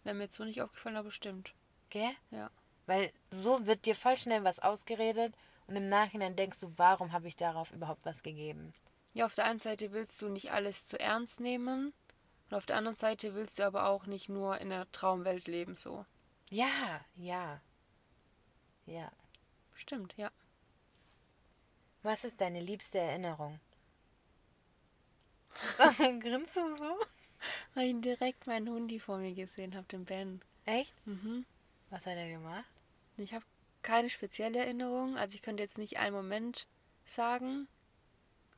Wäre 0.04 0.16
mir 0.16 0.26
jetzt 0.26 0.36
so 0.36 0.44
nicht 0.44 0.62
aufgefallen, 0.62 0.96
aber 0.96 1.10
stimmt. 1.10 1.56
Gell? 1.90 2.12
Ja. 2.30 2.52
Weil 2.86 3.12
so 3.32 3.66
wird 3.66 3.88
dir 3.88 3.96
voll 3.96 4.18
schnell 4.18 4.44
was 4.44 4.60
ausgeredet 4.60 5.34
und 5.70 5.76
im 5.76 5.88
Nachhinein 5.88 6.36
denkst 6.36 6.60
du, 6.62 6.74
warum 6.78 7.12
habe 7.12 7.28
ich 7.28 7.36
darauf 7.36 7.72
überhaupt 7.72 8.04
was 8.04 8.24
gegeben? 8.24 8.74
Ja, 9.14 9.26
auf 9.26 9.36
der 9.36 9.46
einen 9.46 9.60
Seite 9.60 9.92
willst 9.92 10.20
du 10.20 10.28
nicht 10.28 10.52
alles 10.52 10.88
zu 10.88 11.00
ernst 11.00 11.40
nehmen. 11.40 11.94
Und 12.50 12.58
auf 12.58 12.66
der 12.66 12.76
anderen 12.76 12.96
Seite 12.96 13.36
willst 13.36 13.60
du 13.60 13.64
aber 13.64 13.86
auch 13.86 14.08
nicht 14.08 14.30
nur 14.30 14.58
in 14.58 14.72
einer 14.72 14.92
Traumwelt 14.92 15.48
leben, 15.48 15.76
so. 15.76 16.08
Ja, 16.50 17.02
ja. 17.18 17.62
Ja. 18.88 19.12
Stimmt, 19.76 20.18
ja. 20.18 20.32
Was 22.02 22.24
ist 22.24 22.42
deine 22.42 22.62
liebste 22.62 22.98
Erinnerung? 22.98 23.60
Warum 25.78 26.20
grinst 26.20 26.56
du 26.56 26.78
so? 26.78 27.00
Weil 27.76 27.90
ich 27.90 28.02
direkt 28.02 28.48
meinen 28.48 28.70
Hundi 28.70 29.00
vor 29.00 29.20
mir 29.20 29.36
gesehen 29.36 29.76
habe, 29.76 29.86
den 29.86 30.06
Ben. 30.06 30.42
Echt? 30.66 30.94
Mhm. 31.06 31.46
Was 31.92 32.08
hat 32.08 32.16
er 32.16 32.28
gemacht? 32.28 32.66
Ich 33.18 33.36
habe 33.36 33.46
keine 33.82 34.10
spezielle 34.10 34.60
Erinnerung. 34.60 35.18
Also 35.18 35.36
ich 35.36 35.42
könnte 35.42 35.64
jetzt 35.64 35.78
nicht 35.78 35.98
einen 35.98 36.16
Moment 36.16 36.68
sagen. 37.06 37.68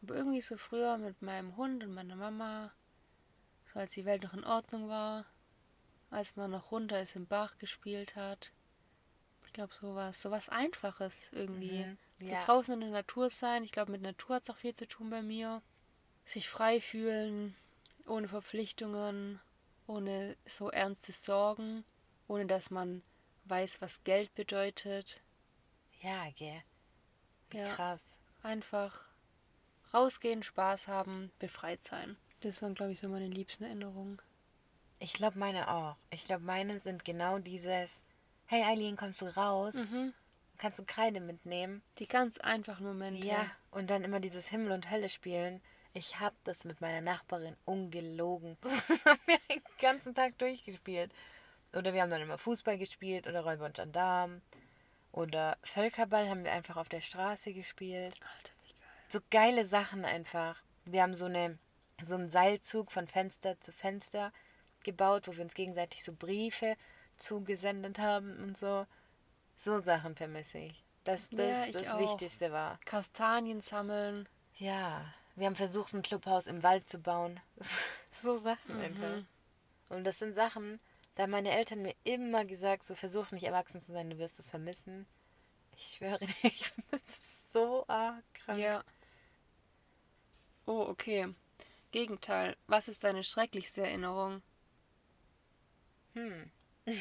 Aber 0.02 0.16
irgendwie 0.16 0.42
so 0.42 0.58
früher 0.58 0.98
mit 0.98 1.22
meinem 1.22 1.56
Hund 1.58 1.84
und 1.84 1.94
meiner 1.94 2.16
Mama, 2.16 2.74
so 3.72 3.80
als 3.80 3.92
die 3.92 4.06
Welt 4.06 4.24
noch 4.24 4.34
in 4.34 4.44
Ordnung 4.44 4.90
war, 4.90 5.26
als 6.10 6.36
man 6.36 6.52
noch 6.52 6.72
runter 6.72 7.02
ist 7.02 7.16
im 7.16 7.28
Bach 7.28 7.58
gespielt 7.58 8.16
hat. 8.16 8.52
Ich 9.46 9.54
glaube 9.54 9.74
sowas, 9.74 10.22
sowas 10.22 10.50
Einfaches 10.50 11.30
irgendwie. 11.32 11.86
Mhm, 11.86 11.98
So 12.22 12.34
ja. 12.34 12.40
draußen 12.40 12.74
in 12.74 12.80
der 12.82 12.90
Natur 12.90 13.30
sein. 13.30 13.64
Ich 13.64 13.72
glaube, 13.72 13.92
mit 13.92 14.02
Natur 14.02 14.38
hat 14.38 14.44
es 14.44 14.50
auch 14.50 14.58
viel 14.58 14.74
zu 14.74 14.88
tun 14.88 15.10
bei 15.10 15.22
mir. 15.22 15.62
Sich 16.26 16.50
frei 16.50 16.80
fühlen, 16.82 17.56
ohne 18.06 18.28
Verpflichtungen, 18.28 19.40
ohne 19.88 20.38
so 20.46 20.70
ernste 20.70 21.12
Sorgen, 21.12 21.84
ohne 22.28 22.46
dass 22.46 22.72
man 22.72 23.04
weiß, 23.52 23.82
was 23.82 24.04
Geld 24.04 24.34
bedeutet. 24.34 25.22
Ja, 26.02 26.30
gell. 26.36 26.64
Wie 27.52 27.58
Ja. 27.60 27.76
krass. 27.76 28.02
Einfach 28.42 29.06
rausgehen, 29.94 30.42
Spaß 30.42 30.88
haben, 30.88 31.32
befreit 31.38 31.84
sein. 31.84 32.18
Das 32.40 32.62
waren, 32.64 32.74
glaube 32.74 32.94
ich, 32.94 33.00
so 33.00 33.10
meine 33.10 33.28
liebsten 33.28 33.66
Erinnerungen. 33.66 34.20
Ich 34.98 35.14
glaube, 35.14 35.38
meine 35.38 35.70
auch. 35.70 35.96
Ich 36.10 36.26
glaube, 36.26 36.44
meine 36.44 36.80
sind 36.80 37.06
genau 37.06 37.38
dieses: 37.40 38.02
Hey 38.48 38.64
Eileen, 38.64 38.96
kommst 38.96 39.22
du 39.22 39.28
raus? 39.28 39.76
Mhm. 39.76 40.14
Kannst 40.58 40.80
du 40.80 40.86
Kreide 40.86 41.20
mitnehmen? 41.20 41.82
Die 42.00 42.08
ganz 42.08 42.38
einfachen 42.38 42.86
Momente. 42.86 43.28
Ja. 43.28 43.52
Und 43.72 43.90
dann 43.90 44.04
immer 44.04 44.20
dieses 44.20 44.48
Himmel 44.48 44.72
und 44.72 44.90
Hölle 44.90 45.10
spielen. 45.10 45.62
Ich 45.94 46.20
habe 46.20 46.36
das 46.46 46.64
mit 46.64 46.80
meiner 46.82 47.02
Nachbarin 47.02 47.58
ungelogen. 47.66 48.58
Das 48.88 49.06
haben 49.06 49.20
wir 49.26 49.40
den 49.50 49.62
ganzen 49.80 50.16
Tag 50.16 50.38
durchgespielt. 50.38 51.12
Oder 51.74 51.94
wir 51.94 52.02
haben 52.02 52.10
dann 52.10 52.22
immer 52.22 52.38
Fußball 52.38 52.78
gespielt 52.78 53.28
oder 53.28 53.42
Räuber 53.42 53.66
und 53.66 53.76
Gendarm. 53.76 54.42
Oder 55.12 55.58
Völkerball 55.64 56.30
haben 56.30 56.44
wir 56.44 56.52
einfach 56.52 56.78
auf 56.78 56.90
der 56.90 57.02
Straße 57.02 57.54
gespielt. 57.54 58.20
Alter, 58.38 58.54
wie 58.64 58.74
geil. 58.74 58.90
so 59.10 59.20
geile 59.30 59.66
Sachen 59.66 60.06
einfach. 60.06 60.62
Wir 60.86 61.02
haben 61.04 61.16
so 61.16 61.26
eine 61.26 61.58
so 62.04 62.16
einen 62.16 62.30
Seilzug 62.30 62.92
von 62.92 63.08
Fenster 63.08 63.60
zu 63.60 63.72
Fenster 63.72 64.32
gebaut, 64.84 65.28
wo 65.28 65.36
wir 65.36 65.44
uns 65.44 65.54
gegenseitig 65.54 66.04
so 66.04 66.14
Briefe 66.14 66.76
zugesendet 67.18 68.00
haben 68.00 68.38
und 68.38 68.58
so. 68.58 68.86
So 69.56 69.80
Sachen 69.80 70.16
vermisse 70.16 70.58
ich. 70.58 70.84
Dass 71.04 71.30
das 71.30 71.68
Ja, 71.68 71.80
das 71.80 71.90
auch. 71.90 72.00
Wichtigste 72.00 72.52
war. 72.52 72.80
Kastanien 72.86 73.62
sammeln. 73.62 74.28
Ja, 74.58 75.06
wir 75.36 75.48
haben 75.48 75.56
versucht, 75.56 75.94
ein 75.94 76.02
Clubhaus 76.02 76.48
im 76.48 76.64
Wald 76.64 76.88
zu 76.88 77.00
bauen. 77.00 77.40
so 78.12 78.38
Sachen 78.38 78.80
einfach. 78.80 79.24
Und 79.90 80.04
das 80.04 80.20
sind 80.20 80.36
Sachen, 80.36 80.80
da 81.16 81.24
haben 81.24 81.32
meine 81.32 81.52
Eltern 81.52 81.82
mir 81.82 81.96
immer 82.04 82.46
gesagt, 82.46 82.84
so 82.84 82.96
versuch 82.96 83.32
nicht 83.32 83.44
erwachsen 83.44 83.82
zu 83.82 83.92
sein, 83.92 84.10
du 84.10 84.18
wirst 84.18 84.40
es 84.40 84.48
vermissen. 84.48 85.06
Ich 85.76 85.96
schwöre 85.96 86.20
dir, 86.26 86.28
ich 86.44 86.68
vermisse 86.68 87.20
es 87.20 87.52
so 87.52 87.86
arg 87.88 88.24
krank. 88.34 88.60
Ja. 88.60 88.84
Oh, 90.66 90.86
okay. 90.88 91.34
Gegenteil. 91.92 92.56
Was 92.68 92.88
ist 92.88 93.04
deine 93.04 93.24
schrecklichste 93.24 93.82
Erinnerung? 93.82 94.42
Hm. 96.14 96.52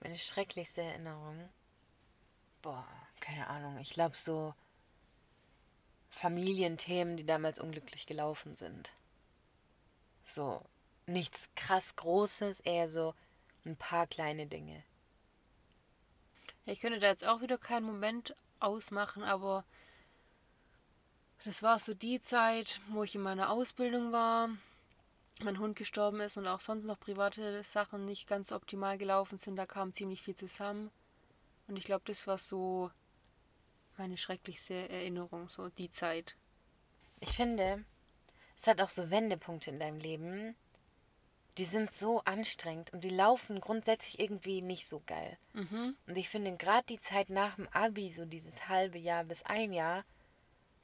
Meine 0.00 0.18
schrecklichste 0.18 0.82
Erinnerung. 0.82 1.48
Boah, 2.62 2.86
keine 3.20 3.46
Ahnung. 3.48 3.78
Ich 3.78 3.90
glaube 3.90 4.16
so. 4.16 4.54
Familienthemen, 6.10 7.16
die 7.16 7.26
damals 7.26 7.60
unglücklich 7.60 8.06
gelaufen 8.06 8.56
sind. 8.56 8.92
So, 10.24 10.64
nichts 11.08 11.50
krass 11.54 11.96
Großes, 11.96 12.60
eher 12.60 12.88
so 12.88 13.14
ein 13.64 13.76
paar 13.76 14.06
kleine 14.06 14.46
Dinge. 14.46 14.82
Ich 16.66 16.80
könnte 16.80 17.00
da 17.00 17.08
jetzt 17.08 17.26
auch 17.26 17.40
wieder 17.40 17.58
keinen 17.58 17.86
Moment 17.86 18.36
ausmachen, 18.60 19.22
aber 19.22 19.64
das 21.44 21.62
war 21.62 21.78
so 21.78 21.94
die 21.94 22.20
Zeit, 22.20 22.80
wo 22.88 23.04
ich 23.04 23.14
in 23.14 23.22
meiner 23.22 23.50
Ausbildung 23.50 24.12
war, 24.12 24.50
mein 25.40 25.58
Hund 25.58 25.76
gestorben 25.76 26.20
ist 26.20 26.36
und 26.36 26.46
auch 26.46 26.60
sonst 26.60 26.84
noch 26.84 26.98
private 26.98 27.62
Sachen 27.62 28.04
nicht 28.04 28.26
ganz 28.26 28.52
optimal 28.52 28.98
gelaufen 28.98 29.38
sind. 29.38 29.56
Da 29.56 29.66
kam 29.66 29.92
ziemlich 29.92 30.22
viel 30.22 30.34
zusammen. 30.34 30.90
Und 31.68 31.76
ich 31.76 31.84
glaube, 31.84 32.02
das 32.06 32.26
war 32.26 32.38
so 32.38 32.90
meine 33.96 34.16
schrecklichste 34.16 34.88
Erinnerung, 34.88 35.48
so 35.48 35.68
die 35.70 35.90
Zeit. 35.90 36.34
Ich 37.20 37.30
finde, 37.30 37.84
es 38.56 38.66
hat 38.66 38.80
auch 38.80 38.88
so 38.88 39.10
Wendepunkte 39.10 39.70
in 39.70 39.78
deinem 39.78 40.00
Leben, 40.00 40.56
die 41.58 41.64
sind 41.64 41.92
so 41.92 42.20
anstrengend 42.20 42.92
und 42.92 43.02
die 43.02 43.10
laufen 43.10 43.60
grundsätzlich 43.60 44.20
irgendwie 44.20 44.62
nicht 44.62 44.86
so 44.86 45.02
geil. 45.06 45.36
Mhm. 45.52 45.96
Und 46.06 46.16
ich 46.16 46.28
finde 46.28 46.56
gerade 46.56 46.86
die 46.88 47.00
Zeit 47.00 47.30
nach 47.30 47.56
dem 47.56 47.68
Abi, 47.68 48.12
so 48.14 48.24
dieses 48.24 48.68
halbe 48.68 48.98
Jahr 48.98 49.24
bis 49.24 49.42
ein 49.42 49.72
Jahr, 49.72 50.04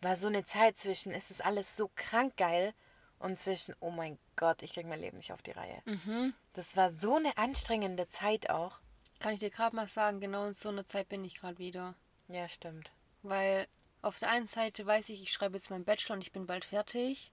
war 0.00 0.16
so 0.16 0.26
eine 0.26 0.44
Zeit 0.44 0.76
zwischen, 0.76 1.12
es 1.12 1.30
ist 1.30 1.44
alles 1.44 1.76
so 1.76 1.90
krank 1.94 2.36
geil 2.36 2.74
und 3.20 3.38
zwischen, 3.38 3.74
oh 3.80 3.90
mein 3.90 4.18
Gott, 4.36 4.62
ich 4.62 4.72
krieg 4.72 4.86
mein 4.86 5.00
Leben 5.00 5.16
nicht 5.16 5.32
auf 5.32 5.42
die 5.42 5.52
Reihe. 5.52 5.80
Mhm. 5.84 6.34
Das 6.52 6.76
war 6.76 6.90
so 6.90 7.16
eine 7.16 7.38
anstrengende 7.38 8.08
Zeit 8.08 8.50
auch. 8.50 8.80
Kann 9.20 9.32
ich 9.32 9.40
dir 9.40 9.50
gerade 9.50 9.76
mal 9.76 9.88
sagen, 9.88 10.20
genau 10.20 10.44
in 10.46 10.54
so 10.54 10.68
einer 10.68 10.86
Zeit 10.86 11.08
bin 11.08 11.24
ich 11.24 11.36
gerade 11.36 11.58
wieder. 11.58 11.94
Ja, 12.28 12.48
stimmt. 12.48 12.92
Weil 13.22 13.68
auf 14.02 14.18
der 14.18 14.30
einen 14.30 14.48
Seite 14.48 14.84
weiß 14.84 15.08
ich, 15.10 15.22
ich 15.22 15.32
schreibe 15.32 15.56
jetzt 15.56 15.70
meinen 15.70 15.84
Bachelor 15.84 16.16
und 16.16 16.22
ich 16.22 16.32
bin 16.32 16.46
bald 16.46 16.64
fertig. 16.64 17.30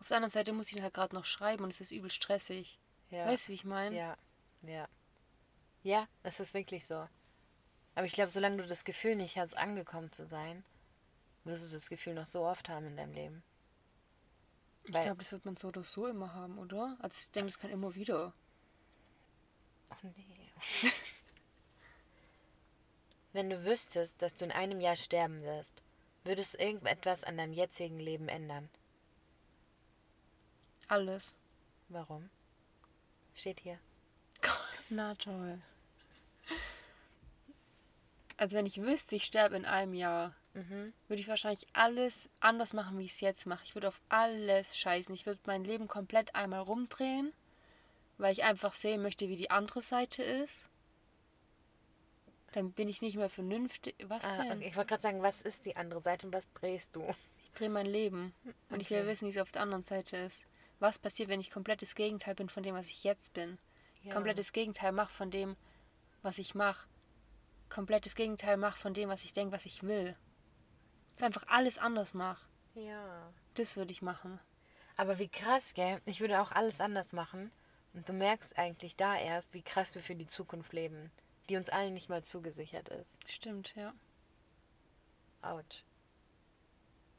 Auf 0.00 0.08
der 0.08 0.18
anderen 0.18 0.30
Seite 0.30 0.52
muss 0.52 0.70
ich 0.70 0.76
ihn 0.76 0.82
halt 0.82 0.94
gerade 0.94 1.14
noch 1.14 1.24
schreiben 1.24 1.64
und 1.64 1.70
es 1.72 1.80
ist 1.80 1.90
übel 1.92 2.10
stressig. 2.10 2.78
Ja. 3.10 3.26
Weißt 3.26 3.46
du, 3.48 3.52
wie 3.52 3.54
ich 3.56 3.64
meine? 3.64 3.96
Ja, 3.96 4.16
ja. 4.62 4.88
Ja, 5.82 6.08
es 6.22 6.40
ist 6.40 6.54
wirklich 6.54 6.86
so. 6.86 7.08
Aber 7.94 8.06
ich 8.06 8.12
glaube, 8.12 8.30
solange 8.30 8.58
du 8.58 8.66
das 8.66 8.84
Gefühl 8.84 9.16
nicht 9.16 9.38
hast, 9.38 9.56
angekommen 9.56 10.12
zu 10.12 10.26
sein, 10.26 10.64
wirst 11.44 11.68
du 11.68 11.74
das 11.74 11.88
Gefühl 11.88 12.14
noch 12.14 12.26
so 12.26 12.44
oft 12.44 12.68
haben 12.68 12.86
in 12.86 12.96
deinem 12.96 13.14
Leben. 13.14 13.42
Ich 14.84 14.92
Weil- 14.92 15.04
glaube, 15.04 15.18
das 15.18 15.32
wird 15.32 15.44
man 15.44 15.56
so 15.56 15.68
oder 15.68 15.82
so 15.82 16.06
immer 16.06 16.34
haben, 16.34 16.58
oder? 16.58 16.96
Also 17.00 17.16
ich 17.18 17.30
denke, 17.30 17.48
das 17.52 17.58
kann 17.58 17.70
immer 17.70 17.94
wieder. 17.94 18.32
Ach 19.88 20.02
nee. 20.02 20.12
Wenn 23.32 23.50
du 23.50 23.64
wüsstest, 23.64 24.22
dass 24.22 24.34
du 24.34 24.44
in 24.46 24.52
einem 24.52 24.80
Jahr 24.80 24.96
sterben 24.96 25.42
wirst, 25.42 25.82
würdest 26.24 26.54
du 26.54 26.58
irgendetwas 26.58 27.22
an 27.24 27.36
deinem 27.36 27.52
jetzigen 27.52 27.98
Leben 28.00 28.28
ändern? 28.28 28.68
Alles. 30.88 31.34
Warum? 31.88 32.28
Steht 33.34 33.60
hier. 33.60 33.78
Na 34.88 35.14
toll. 35.14 35.58
Also 38.36 38.56
wenn 38.56 38.66
ich 38.66 38.80
wüsste, 38.82 39.16
ich 39.16 39.24
sterbe 39.24 39.56
in 39.56 39.64
einem 39.64 39.94
Jahr, 39.94 40.34
Mhm. 40.54 40.92
würde 41.08 41.20
ich 41.20 41.28
wahrscheinlich 41.28 41.66
alles 41.74 42.30
anders 42.40 42.72
machen, 42.72 42.98
wie 42.98 43.04
ich 43.04 43.12
es 43.12 43.20
jetzt 43.20 43.46
mache. 43.46 43.64
Ich 43.64 43.74
würde 43.74 43.88
auf 43.88 44.00
alles 44.08 44.76
scheißen. 44.76 45.14
Ich 45.14 45.26
würde 45.26 45.40
mein 45.44 45.64
Leben 45.64 45.86
komplett 45.86 46.34
einmal 46.34 46.60
rumdrehen, 46.60 47.32
weil 48.18 48.32
ich 48.32 48.42
einfach 48.44 48.72
sehen 48.72 49.02
möchte, 49.02 49.28
wie 49.28 49.36
die 49.36 49.50
andere 49.50 49.82
Seite 49.82 50.22
ist. 50.22 50.64
Dann 52.52 52.72
bin 52.72 52.88
ich 52.88 53.02
nicht 53.02 53.16
mehr 53.16 53.28
vernünftig. 53.28 53.94
Was 54.04 54.24
Ah, 54.24 54.44
denn? 54.44 54.58
okay. 54.58 54.68
Ich 54.68 54.76
wollte 54.76 54.88
gerade 54.88 55.02
sagen, 55.02 55.22
was 55.22 55.42
ist 55.42 55.66
die 55.66 55.76
andere 55.76 56.00
Seite 56.00 56.26
und 56.26 56.32
was 56.32 56.50
drehst 56.54 56.94
du? 56.96 57.02
Ich 57.44 57.52
drehe 57.52 57.68
mein 57.68 57.86
Leben. 57.86 58.34
Und 58.70 58.80
ich 58.80 58.88
will 58.90 59.00
Okay. 59.00 59.08
wissen, 59.08 59.26
wie 59.26 59.30
es 59.30 59.38
auf 59.38 59.52
der 59.52 59.60
anderen 59.62 59.82
Seite 59.82 60.16
ist. 60.16 60.46
Was 60.78 60.98
passiert, 60.98 61.28
wenn 61.28 61.40
ich 61.40 61.50
komplettes 61.50 61.94
Gegenteil 61.94 62.34
bin 62.34 62.48
von 62.48 62.62
dem, 62.62 62.74
was 62.74 62.88
ich 62.88 63.04
jetzt 63.04 63.32
bin? 63.32 63.58
Ja. 64.02 64.12
Komplettes 64.12 64.52
Gegenteil 64.52 64.92
mache 64.92 65.12
von 65.12 65.30
dem, 65.30 65.56
was 66.22 66.38
ich 66.38 66.54
mache. 66.54 66.86
Komplettes 67.68 68.14
Gegenteil 68.14 68.56
mache 68.56 68.78
von 68.78 68.94
dem, 68.94 69.08
was 69.08 69.24
ich 69.24 69.32
denke, 69.32 69.54
was 69.54 69.66
ich 69.66 69.82
will. 69.82 70.14
Dass 71.14 71.22
einfach 71.22 71.44
alles 71.48 71.78
anders 71.78 72.14
mache. 72.14 72.44
Ja. 72.74 73.32
Das 73.54 73.76
würde 73.76 73.92
ich 73.92 74.02
machen. 74.02 74.38
Aber 74.96 75.18
wie 75.18 75.28
krass, 75.28 75.74
gell? 75.74 76.00
Ich 76.04 76.20
würde 76.20 76.40
auch 76.40 76.52
alles 76.52 76.80
anders 76.80 77.12
machen. 77.12 77.50
Und 77.94 78.08
du 78.08 78.12
merkst 78.12 78.58
eigentlich 78.58 78.96
da 78.96 79.16
erst, 79.16 79.54
wie 79.54 79.62
krass 79.62 79.94
wir 79.94 80.02
für 80.02 80.14
die 80.14 80.26
Zukunft 80.26 80.72
leben, 80.74 81.10
die 81.48 81.56
uns 81.56 81.70
allen 81.70 81.94
nicht 81.94 82.10
mal 82.10 82.22
zugesichert 82.22 82.90
ist. 82.90 83.16
Stimmt, 83.26 83.74
ja. 83.74 83.94
Autsch. 85.40 85.82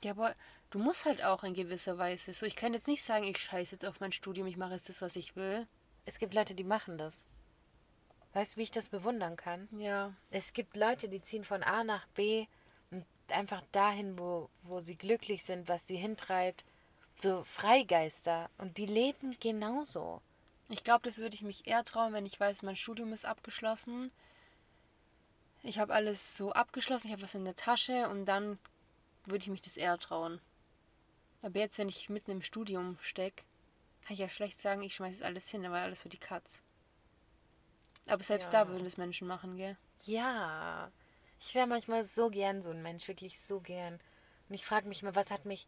Ja, 0.04 0.12
aber 0.12 0.36
du 0.72 0.80
musst 0.80 1.06
halt 1.06 1.24
auch 1.24 1.44
in 1.44 1.54
gewisser 1.54 1.98
Weise. 1.98 2.34
So, 2.34 2.46
ich 2.46 2.56
kann 2.56 2.74
jetzt 2.74 2.88
nicht 2.88 3.04
sagen, 3.04 3.26
ich 3.26 3.38
scheiße 3.38 3.76
jetzt 3.76 3.86
auf 3.86 4.00
mein 4.00 4.12
Studium, 4.12 4.48
ich 4.48 4.58
mache 4.58 4.74
jetzt 4.74 4.90
das, 4.90 5.02
was 5.02 5.16
ich 5.16 5.36
will. 5.36 5.68
Es 6.06 6.20
gibt 6.20 6.34
Leute, 6.34 6.56
die 6.56 6.64
machen 6.64 6.98
das. 6.98 7.24
Weißt 8.34 8.56
du, 8.56 8.58
wie 8.60 8.64
ich 8.64 8.72
das 8.72 8.90
bewundern 8.90 9.36
kann? 9.36 9.68
Ja, 9.72 10.14
Es 10.30 10.54
gibt 10.54 10.76
Leute, 10.76 11.10
die 11.10 11.22
ziehen 11.22 11.44
von 11.44 11.64
A 11.64 11.84
nach 11.84 12.06
B 12.10 12.46
und 12.92 13.06
einfach 13.30 13.64
dahin, 13.72 14.20
wo, 14.20 14.50
wo 14.64 14.80
sie 14.80 14.96
glücklich 14.96 15.44
sind, 15.44 15.68
was 15.68 15.88
sie 15.88 15.96
hintreibt. 15.96 16.64
So 17.18 17.44
Freigeister. 17.44 18.50
Und 18.58 18.78
die 18.78 18.86
leben 18.86 19.36
genauso. 19.40 20.22
ich 20.70 20.84
glaube, 20.84 21.04
das 21.04 21.18
würde 21.18 21.36
ich 21.36 21.42
mich 21.42 21.66
eher 21.66 21.84
trauen, 21.84 22.14
wenn 22.14 22.26
ich 22.26 22.40
weiß, 22.40 22.62
mein 22.62 22.76
Studium 22.76 23.12
ist 23.14 23.26
abgeschlossen. 23.26 24.12
Ich 25.64 25.80
habe 25.80 25.94
alles 25.94 26.38
so 26.38 26.52
abgeschlossen, 26.52 27.08
ich 27.08 27.14
habe 27.14 27.24
was 27.24 27.34
in 27.34 27.44
der 27.44 27.56
Tasche 27.56 28.08
und 28.10 28.26
dann 28.26 28.60
würde 29.26 29.44
ich 29.44 29.50
mich 29.50 29.62
das 29.62 29.78
eher 29.78 29.98
trauen. 29.98 30.40
Aber 31.44 31.60
jetzt, 31.60 31.78
wenn 31.78 31.90
ich 31.90 32.10
mitten 32.10 32.32
im 32.32 32.42
Studium 32.42 32.98
stecke, 33.02 33.44
kann 34.04 34.14
ich 34.14 34.20
ja 34.20 34.30
schlecht 34.30 34.60
sagen, 34.60 34.82
ich 34.82 34.96
schmeiße 34.96 35.24
alles 35.26 35.50
hin, 35.50 35.66
aber 35.66 35.78
alles 35.80 36.02
für 36.02 36.10
die 36.10 36.18
Katz. 36.18 36.62
Aber 38.08 38.24
selbst 38.24 38.54
Ja. 38.54 38.64
da 38.64 38.70
würden 38.72 38.86
das 38.86 38.98
Menschen 38.98 39.28
machen, 39.28 39.58
gell? 39.58 39.78
Ja. 40.06 40.92
Ich 41.40 41.54
wäre 41.54 41.68
manchmal 41.68 42.04
so 42.04 42.30
gern 42.30 42.62
so 42.64 42.72
ein 42.72 42.82
Mensch, 42.82 43.08
wirklich 43.08 43.40
so 43.40 43.60
gern. 43.60 44.00
Und 44.50 44.56
ich 44.56 44.66
frage 44.66 44.88
mich 44.88 45.02
immer, 45.02 45.16
was 45.16 45.30
hat 45.30 45.46
mich 45.46 45.68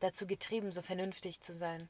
dazu 0.00 0.26
getrieben, 0.26 0.72
so 0.72 0.82
vernünftig 0.82 1.40
zu 1.40 1.52
sein? 1.52 1.88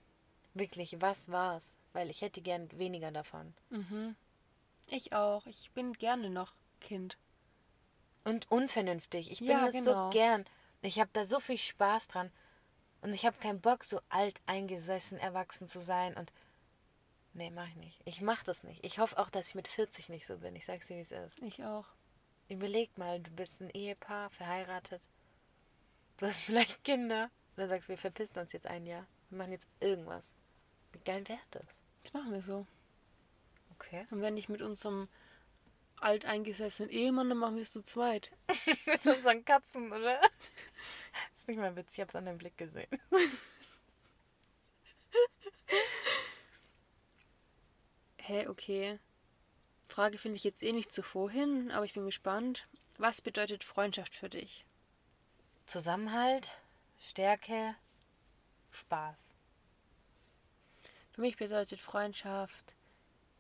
Wirklich, 0.55 1.01
was 1.01 1.31
war's? 1.31 1.73
Weil 1.95 2.11
ich 2.11 2.21
hätte 2.21 2.43
gern 2.43 2.69
weniger 2.79 3.11
davon. 3.11 3.55
Mhm. 3.71 4.15
Ich 4.89 5.13
auch. 5.13 5.47
Ich 5.47 5.71
bin 5.73 5.95
gerne 5.95 6.31
noch 6.31 6.53
Kind. 6.81 7.17
Und 8.25 8.51
unvernünftig. 8.51 9.31
Ich 9.31 9.39
bin 9.41 9.49
Ja, 9.49 9.65
das 9.65 9.73
genau. 9.75 10.11
so 10.11 10.11
gern. 10.11 10.45
Ich 10.83 11.01
habe 11.01 11.11
da 11.13 11.25
so 11.25 11.41
viel 11.41 11.59
Spaß 11.59 12.09
dran. 12.09 12.31
Und 13.01 13.13
ich 13.13 13.25
habe 13.27 13.39
keinen 13.39 13.61
Bock, 13.61 13.85
so 13.85 14.01
alt 14.09 14.41
eingesessen, 14.47 15.19
erwachsen 15.19 15.69
zu 15.69 15.81
sein. 15.81 16.17
Und 16.17 16.33
nee, 17.33 17.51
mach 17.51 17.69
ich 17.69 17.77
nicht. 17.77 18.01
Ich 18.05 18.21
mach 18.21 18.43
das 18.43 18.65
nicht. 18.65 18.85
Ich 18.85 18.99
hoffe 18.99 19.19
auch, 19.19 19.31
dass 19.31 19.49
ich 19.49 19.55
mit 19.55 19.69
40 19.69 20.09
nicht 20.09 20.27
so 20.27 20.39
bin. 20.39 20.57
Ich 20.57 20.67
sag's 20.67 20.89
dir, 20.89 20.97
wie 20.97 21.03
es 21.03 21.13
ist. 21.13 21.41
Ich 21.43 21.65
auch. 21.65 21.87
Überleg 22.49 22.97
mal, 22.99 23.21
du 23.21 23.31
bist 23.31 23.61
ein 23.61 23.71
Ehepaar, 23.71 24.31
verheiratet. 24.31 25.03
Du 26.17 26.27
hast 26.27 26.41
vielleicht 26.43 26.83
Kinder. 26.83 27.31
Und 27.51 27.59
dann 27.63 27.69
sagst 27.69 27.89
du, 27.89 27.93
wir 27.93 27.99
verpissen 27.99 28.39
uns 28.39 28.53
jetzt 28.53 28.67
ein 28.67 28.87
Jahr. 28.87 29.07
Wir 29.31 29.39
machen 29.39 29.53
jetzt 29.53 29.69
irgendwas. 29.81 30.25
Wie 30.93 30.99
geil 31.01 31.27
wäre 31.29 31.41
das? 31.51 31.67
Das 32.03 32.13
machen 32.13 32.33
wir 32.33 32.43
so. 32.43 32.67
Okay. 33.75 34.07
Und 34.11 34.23
wenn 34.23 34.37
ich 34.37 34.49
mit 34.49 34.63
unserem 34.63 35.09
alteingesessenen 36.01 36.91
Ehemann, 36.91 37.29
dann 37.29 37.39
machen 37.39 37.57
wir 37.57 37.63
es 37.63 37.73
zu 37.73 37.83
zweit. 37.83 38.31
Mit 38.87 39.05
unseren 39.07 39.45
Katzen, 39.45 39.93
oder? 39.93 40.21
nicht 41.49 41.59
mal 41.59 41.75
witzig, 41.77 41.99
ich 41.99 42.03
hab's 42.03 42.15
an 42.15 42.27
deinem 42.27 42.39
Blick 42.39 42.57
gesehen. 42.57 42.89
Hä, 48.19 48.47
okay. 48.49 48.99
Frage 49.89 50.19
finde 50.19 50.37
ich 50.37 50.45
jetzt 50.45 50.63
eh 50.63 50.73
nicht 50.73 50.93
zu 50.93 51.03
vorhin, 51.03 51.71
aber 51.71 51.85
ich 51.85 51.95
bin 51.95 52.05
gespannt. 52.05 52.69
Was 52.99 53.23
bedeutet 53.23 53.65
Freundschaft 53.65 54.15
für 54.15 54.29
dich? 54.29 54.65
Zusammenhalt, 55.67 56.53
Stärke, 57.01 57.75
Spaß. 58.71 59.19
Für 61.13 61.21
mich 61.23 61.37
bedeutet 61.37 61.81
Freundschaft 61.81 62.75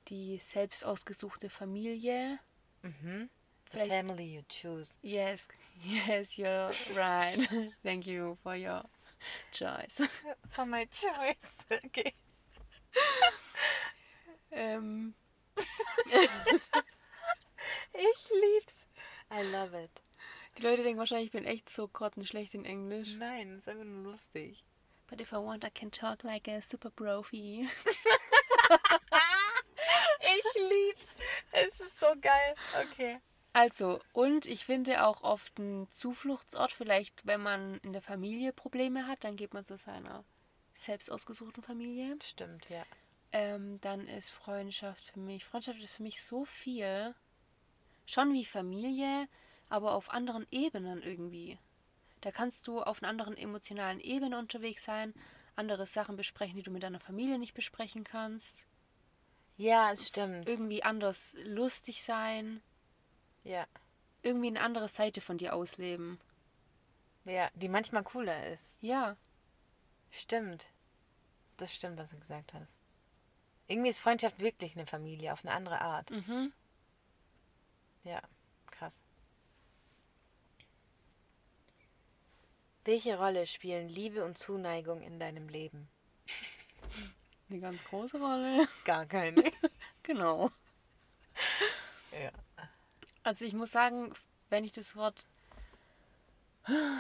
die 0.09 0.39
selbst 0.39 0.85
ausgesuchte 0.85 1.51
Familie. 1.51 2.39
Mhm. 2.83 3.29
The 3.73 3.85
family 3.85 4.25
you 4.25 4.43
choose. 4.49 4.97
Yes, 5.03 5.47
yes, 5.85 6.39
you're 6.39 6.71
right. 6.97 7.37
Thank 7.83 8.07
you 8.07 8.39
for 8.43 8.57
your 8.57 8.83
choice. 9.53 10.01
For 10.51 10.65
my 10.65 10.85
choice. 10.87 11.59
Okay. 11.87 12.15
Ähm, 14.53 15.15
Ich 17.93 18.31
lieb's. 18.31 18.75
I 19.31 19.43
love 19.43 19.75
it. 19.75 19.91
die 20.57 20.63
Leute 20.63 20.83
denken 20.83 20.99
wahrscheinlich, 20.99 21.27
ich 21.27 21.33
bin 21.33 21.45
echt 21.45 21.69
so 21.69 21.89
grottenschlecht 21.89 22.55
in 22.55 22.65
Englisch. 22.65 23.15
Nein, 23.17 23.59
ist 23.59 23.69
einfach 23.69 23.85
nur 23.85 24.13
lustig. 24.13 24.65
But 25.09 25.21
if 25.21 25.33
I 25.33 25.37
want, 25.37 25.65
I 25.65 25.71
can 25.71 25.91
talk 25.91 26.23
like 26.25 26.49
a 26.49 26.61
super 26.61 26.91
profi. 26.91 27.69
Ich 30.21 30.55
lieb's. 30.63 31.07
Es 31.53 31.81
ist 31.81 31.99
so 32.01 32.07
geil. 32.21 32.55
Okay. 32.83 33.19
Also, 33.59 34.01
und 34.13 34.47
ich 34.47 34.67
finde 34.67 35.05
auch 35.05 35.25
oft 35.25 35.59
ein 35.59 35.89
Zufluchtsort, 35.91 36.71
vielleicht 36.71 37.27
wenn 37.27 37.43
man 37.43 37.79
in 37.79 37.93
der 37.93 38.03
Familie 38.03 38.53
Probleme 38.53 39.09
hat, 39.09 39.25
dann 39.25 39.35
geht 39.35 39.53
man 39.53 39.65
zu 39.65 39.77
seiner 39.77 40.23
selbst 40.75 41.11
ausgesuchten 41.11 41.65
Familie. 41.65 42.17
Stimmt, 42.23 42.71
ja. 42.71 42.85
Ähm, 43.33 43.81
dann 43.81 44.07
ist 44.07 44.31
Freundschaft 44.31 45.07
für 45.07 45.19
mich, 45.19 45.45
Freundschaft 45.45 45.81
ist 45.83 45.97
für 45.97 46.05
mich 46.05 46.23
so 46.23 46.45
viel. 46.45 47.17
Schon 48.07 48.33
wie 48.33 48.45
Familie, 48.45 49.27
aber 49.69 49.95
auf 49.95 50.13
anderen 50.13 50.47
Ebenen 50.53 51.03
irgendwie. 51.03 51.59
Da 52.21 52.31
kannst 52.31 52.69
du 52.69 52.81
auf 52.81 53.03
einer 53.03 53.11
anderen 53.11 53.37
emotionalen 53.37 53.99
Ebene 53.99 54.39
unterwegs 54.39 54.85
sein, 54.85 55.15
andere 55.57 55.89
Sachen 55.89 56.15
besprechen, 56.15 56.55
die 56.55 56.63
du 56.63 56.71
mit 56.71 56.85
deiner 56.85 57.01
Familie 57.01 57.41
nicht 57.41 57.55
besprechen 57.55 58.05
kannst. 58.05 58.67
Ja, 59.57 59.91
es 59.91 60.07
stimmt. 60.07 60.49
Irgendwie 60.49 60.85
anders 60.85 61.35
lustig 61.43 62.05
sein. 62.05 62.63
Ja. 63.45 63.67
Irgendwie 64.23 64.49
eine 64.49 64.61
andere 64.61 64.89
Seite 64.89 65.21
von 65.21 65.39
dir 65.39 65.55
ausleben. 65.55 66.19
Ja, 67.25 67.51
die 67.55 67.69
manchmal 67.69 68.03
cooler 68.05 68.47
ist. 68.49 68.73
Ja. 68.81 69.17
Stimmt. 70.11 70.67
Das 71.57 71.75
stimmt, 71.75 71.99
was 71.99 72.11
du 72.11 72.19
gesagt 72.19 72.53
hast. 72.55 72.73
Irgendwie 73.67 73.91
ist 73.91 74.01
Freundschaft 74.01 74.41
wirklich 74.41 74.75
eine 74.75 74.87
Familie 74.87 75.33
auf 75.33 75.45
eine 75.45 75.55
andere 75.55 75.81
Art. 75.81 76.11
Mhm. 76.11 76.53
Ja, 78.05 78.23
krass. 78.71 79.03
Welche 82.85 83.19
Rolle 83.19 83.47
spielen 83.47 83.89
Liebe 83.91 84.25
und 84.25 84.39
Zuneigung 84.39 85.03
in 85.03 85.21
deinem 85.21 85.49
Leben? 85.49 85.89
Eine 87.51 87.61
ganz 87.61 87.85
große 87.85 88.19
Rolle. 88.19 88.67
Gar 88.85 89.07
keine. 89.07 89.43
Genau. 90.03 90.51
ja. 92.13 92.31
Also 93.29 93.45
ich 93.45 93.53
muss 93.53 93.71
sagen, 93.73 94.15
wenn 94.49 94.65
ich 94.65 94.73
das 94.73 94.97
Wort, 94.97 95.27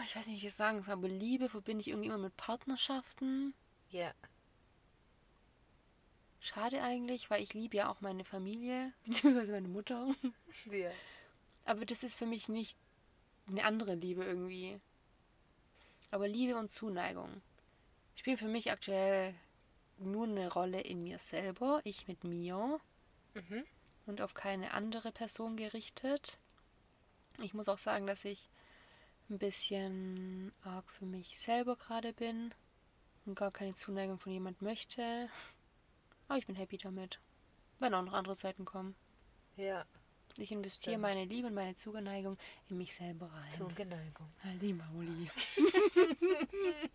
ich 0.04 0.14
weiß 0.14 0.26
nicht, 0.26 0.34
wie 0.34 0.36
ich 0.36 0.44
das 0.44 0.58
sagen 0.58 0.82
soll, 0.82 0.92
aber 0.92 1.08
Liebe 1.08 1.48
verbinde 1.48 1.80
ich 1.80 1.88
irgendwie 1.88 2.08
immer 2.08 2.18
mit 2.18 2.36
Partnerschaften. 2.36 3.54
Ja. 3.90 4.12
Schade 6.38 6.82
eigentlich, 6.82 7.30
weil 7.30 7.42
ich 7.42 7.54
liebe 7.54 7.78
ja 7.78 7.88
auch 7.88 8.02
meine 8.02 8.26
Familie, 8.26 8.92
beziehungsweise 9.06 9.52
meine 9.52 9.68
Mutter. 9.68 10.14
Ja. 10.70 10.90
Aber 11.64 11.86
das 11.86 12.02
ist 12.02 12.18
für 12.18 12.26
mich 12.26 12.50
nicht 12.50 12.76
eine 13.46 13.64
andere 13.64 13.94
Liebe 13.94 14.22
irgendwie. 14.22 14.78
Aber 16.10 16.28
Liebe 16.28 16.58
und 16.58 16.70
Zuneigung 16.70 17.40
spielen 18.16 18.36
für 18.36 18.48
mich 18.48 18.70
aktuell 18.70 19.34
nur 19.96 20.26
eine 20.26 20.52
Rolle 20.52 20.82
in 20.82 21.02
mir 21.02 21.18
selber, 21.20 21.80
ich 21.84 22.06
mit 22.06 22.22
mir 22.22 22.80
Mhm. 23.34 23.64
Und 24.08 24.20
auf 24.20 24.34
keine 24.34 24.72
andere 24.72 25.12
Person 25.12 25.56
gerichtet. 25.56 26.38
Ich 27.40 27.54
muss 27.54 27.68
auch 27.68 27.78
sagen, 27.78 28.06
dass 28.06 28.24
ich 28.24 28.48
ein 29.30 29.38
bisschen 29.38 30.52
arg 30.62 30.90
für 30.90 31.04
mich 31.04 31.38
selber 31.38 31.76
gerade 31.76 32.12
bin 32.12 32.52
und 33.26 33.38
gar 33.38 33.52
keine 33.52 33.74
Zuneigung 33.74 34.18
von 34.18 34.32
jemand 34.32 34.62
möchte. 34.62 35.28
Aber 36.26 36.38
ich 36.38 36.46
bin 36.46 36.56
happy 36.56 36.78
damit. 36.78 37.20
Wenn 37.78 37.94
auch 37.94 38.02
noch 38.02 38.14
andere 38.14 38.34
Zeiten 38.34 38.64
kommen. 38.64 38.96
Ja. 39.56 39.84
Ich 40.36 40.52
investiere 40.52 40.92
Stimmt. 40.94 41.02
meine 41.02 41.24
Liebe 41.24 41.48
und 41.48 41.54
meine 41.54 41.74
Zuneigung 41.74 42.38
in 42.68 42.78
mich 42.78 42.94
selber 42.94 43.26
rein. 43.32 43.50
Zuneigung. 43.50 44.28
Ali 44.44 44.72
Mauli. 44.72 45.30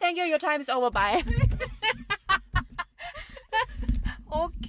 Thank 0.00 0.18
you, 0.18 0.24
your 0.24 0.38
time 0.38 0.60
is 0.60 0.68
over. 0.68 0.90
Bye. 0.90 1.24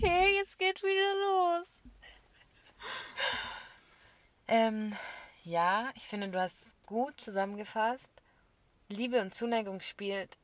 Okay, 0.10 0.36
jetzt 0.38 0.58
geht 0.58 0.82
wieder 0.82 1.14
los. 1.28 1.82
Ähm, 4.48 4.96
ja, 5.44 5.92
ich 5.96 6.04
finde, 6.08 6.30
du 6.30 6.42
hast 6.42 6.62
es 6.66 6.78
gut 6.88 7.22
zusammengefasst. 7.22 8.12
Liebe 8.88 9.22
und 9.22 9.36
Zuneigung 9.36 9.82
spielt 9.82 10.40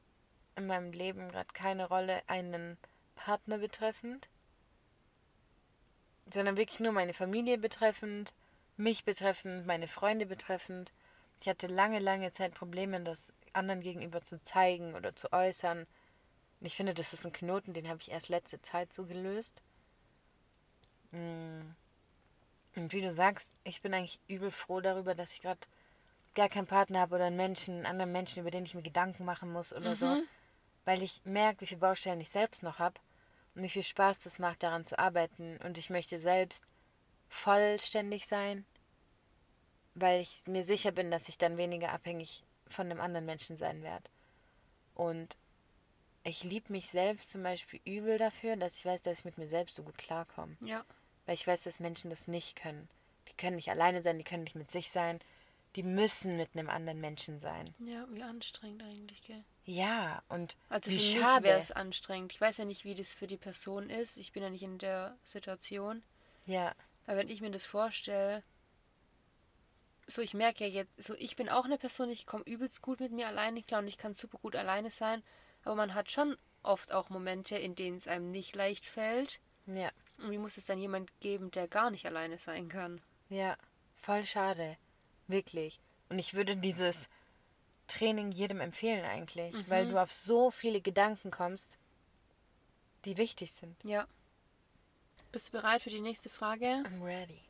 in 0.56 0.68
meinem 0.68 0.92
Leben 0.92 1.30
gerade 1.30 1.48
keine 1.54 1.88
Rolle, 1.88 2.22
einen 2.28 2.78
Partner 3.16 3.58
betreffend, 3.58 4.28
sondern 6.32 6.58
wirklich 6.58 6.80
nur 6.80 6.92
meine 6.92 7.14
Familie 7.14 7.58
betreffend, 7.58 8.34
mich 8.78 9.04
betreffend, 9.04 9.66
meine 9.66 9.88
Freunde 9.88 10.28
betreffend. 10.28 10.94
Ich 11.42 11.48
hatte 11.48 11.66
lange, 11.66 11.98
lange 11.98 12.32
Zeit 12.32 12.54
Probleme, 12.54 13.02
das 13.02 13.34
anderen 13.54 13.82
gegenüber 13.82 14.22
zu 14.22 14.40
zeigen 14.44 14.94
oder 14.94 15.16
zu 15.16 15.34
äußern. 15.34 15.88
Und 16.66 16.70
ich 16.70 16.78
finde, 16.78 16.96
das 16.96 17.14
ist 17.14 17.24
ein 17.24 17.32
Knoten, 17.32 17.74
den 17.74 17.88
habe 17.88 18.00
ich 18.02 18.10
erst 18.10 18.28
letzte 18.28 18.60
Zeit 18.60 18.92
so 18.92 19.06
gelöst. 19.06 19.62
Mm. 21.12 21.62
Und 22.76 22.92
wie 22.92 23.02
du 23.02 23.12
sagst, 23.12 23.56
ich 23.64 23.84
bin 23.84 23.94
eigentlich 23.94 24.20
übel 24.28 24.50
froh 24.50 24.82
darüber, 24.82 25.14
dass 25.14 25.34
ich 25.34 25.44
gerade 25.44 25.60
gar 26.34 26.50
keinen 26.50 26.66
Partner 26.66 27.02
habe 27.02 27.14
oder 27.14 27.26
einen 27.26 27.36
Menschen, 27.36 27.76
einen 27.76 27.86
anderen 27.86 28.12
Menschen, 28.12 28.40
über 28.40 28.50
den 28.50 28.66
ich 28.66 28.74
mir 28.74 28.82
Gedanken 28.82 29.26
machen 29.26 29.54
muss 29.54 29.74
oder 29.74 29.96
so. 29.96 30.24
Weil 30.86 31.04
ich 31.04 31.22
merke, 31.24 31.62
wie 31.62 31.68
viele 31.68 31.82
Baustellen 31.82 32.20
ich 32.20 32.30
selbst 32.30 32.64
noch 32.64 32.80
habe 32.80 33.00
und 33.54 33.62
wie 33.62 33.70
viel 33.70 33.84
Spaß 33.84 34.22
das 34.22 34.40
macht, 34.40 34.64
daran 34.64 34.88
zu 34.88 34.98
arbeiten. 34.98 35.58
Und 35.58 35.78
ich 35.78 35.92
möchte 35.92 36.18
selbst 36.18 36.66
vollständig 37.30 38.26
sein, 38.26 38.66
weil 39.94 40.20
ich 40.20 40.42
mir 40.48 40.64
sicher 40.64 40.92
bin, 40.92 41.12
dass 41.12 41.30
ich 41.30 41.38
dann 41.38 41.58
weniger 41.58 41.92
abhängig 41.92 42.44
von 42.68 42.90
einem 42.90 43.02
anderen 43.02 43.28
Menschen 43.28 43.56
sein 43.56 43.84
werde. 43.84 44.10
Und 44.96 45.38
ich 46.26 46.44
liebe 46.44 46.72
mich 46.72 46.88
selbst 46.88 47.30
zum 47.32 47.44
Beispiel 47.44 47.80
übel 47.86 48.18
dafür, 48.18 48.56
dass 48.58 48.78
ich 48.78 48.86
weiß, 48.86 49.04
dass 49.04 49.20
ich 49.20 49.26
mit 49.26 49.38
mir 49.38 49.48
selbst 49.48 49.76
so 49.76 49.84
gut 49.84 49.98
klarkomme. 49.98 50.58
Ja. 50.62 50.84
Weil 51.26 51.36
ich 51.36 51.48
weiß, 51.48 51.64
dass 51.64 51.80
Menschen 51.80 52.10
das 52.10 52.28
nicht 52.28 52.56
können. 52.56 52.90
Die 53.30 53.34
können 53.38 53.56
nicht 53.56 53.70
alleine 53.70 54.02
sein, 54.02 54.18
die 54.18 54.24
können 54.24 54.44
nicht 54.44 54.56
mit 54.56 54.72
sich 54.72 54.92
sein. 54.92 55.20
Die 55.76 55.84
müssen 55.84 56.38
mit 56.38 56.50
einem 56.54 56.70
anderen 56.70 57.00
Menschen 57.02 57.40
sein. 57.40 57.74
Ja, 57.80 58.08
wie 58.10 58.24
anstrengend 58.24 58.82
eigentlich, 58.84 59.22
gell? 59.24 59.44
Ja, 59.66 60.24
und 60.30 60.56
Also 60.70 60.90
wie 60.92 60.98
für 60.98 61.20
schade. 61.22 61.44
wäre 61.46 61.60
es 61.60 61.72
anstrengend. 61.72 62.34
Ich 62.34 62.42
weiß 62.42 62.58
ja 62.58 62.66
nicht, 62.66 62.86
wie 62.86 62.96
das 62.96 63.14
für 63.14 63.28
die 63.28 63.38
Person 63.38 63.90
ist. 63.90 64.18
Ich 64.18 64.32
bin 64.32 64.42
ja 64.44 64.50
nicht 64.50 64.64
in 64.64 64.78
der 64.78 65.18
Situation. 65.24 66.04
ja, 66.46 66.74
Aber 67.08 67.18
wenn 67.18 67.30
ich 67.30 67.42
mir 67.42 67.52
das 67.52 67.66
vorstelle, 67.66 68.44
so 70.08 70.22
ich 70.22 70.34
merke 70.34 70.66
ja 70.66 70.70
jetzt, 70.70 70.92
so 71.04 71.16
ich 71.16 71.36
bin 71.36 71.50
auch 71.50 71.66
eine 71.66 71.78
Person, 71.78 72.10
ich 72.10 72.26
komme 72.26 72.44
übelst 72.46 72.82
gut 72.82 73.00
mit 73.00 73.12
mir 73.12 73.28
alleine 73.28 73.62
klar 73.64 73.82
und 73.82 73.88
ich 73.88 73.98
kann 73.98 74.14
super 74.14 74.38
gut 74.38 74.56
alleine 74.56 74.92
sein. 74.92 75.24
Aber 75.66 75.76
man 75.76 75.94
hat 75.94 76.10
schon 76.12 76.38
oft 76.64 76.92
auch 76.94 77.10
Momente, 77.10 77.58
in 77.58 77.76
denen 77.76 77.98
es 77.98 78.08
einem 78.08 78.32
nicht 78.32 78.56
leicht 78.56 78.86
fällt. 78.86 79.40
ja, 79.68 79.90
Und 80.20 80.32
wie 80.32 80.38
muss 80.38 80.58
es 80.58 80.66
dann 80.66 80.80
jemand 80.80 81.12
geben, 81.20 81.52
der 81.52 81.68
gar 81.68 81.92
nicht 81.92 82.06
alleine 82.06 82.38
sein 82.38 82.70
kann? 82.70 83.02
ja, 83.30 83.58
voll 83.98 84.24
schade. 84.24 84.78
Wirklich. 85.28 85.80
Und 86.10 86.20
ich 86.20 86.34
würde 86.36 86.56
dieses 86.56 87.10
Training 87.88 88.32
jedem 88.32 88.62
empfehlen 88.62 89.04
eigentlich, 89.06 89.56
weil 89.70 89.88
du 89.90 90.00
auf 90.02 90.12
so 90.12 90.52
viele 90.52 90.80
Gedanken 90.82 91.32
kommst, 91.32 91.78
die 93.06 93.18
wichtig 93.18 93.52
sind. 93.54 93.76
Ja. 93.84 94.08
Bist 95.32 95.48
du 95.48 95.52
bereit 95.54 95.82
für 95.84 95.90
die 95.90 96.02
nächste 96.02 96.30
Frage? 96.30 96.66
I'm 96.66 97.04
ready. 97.04 97.42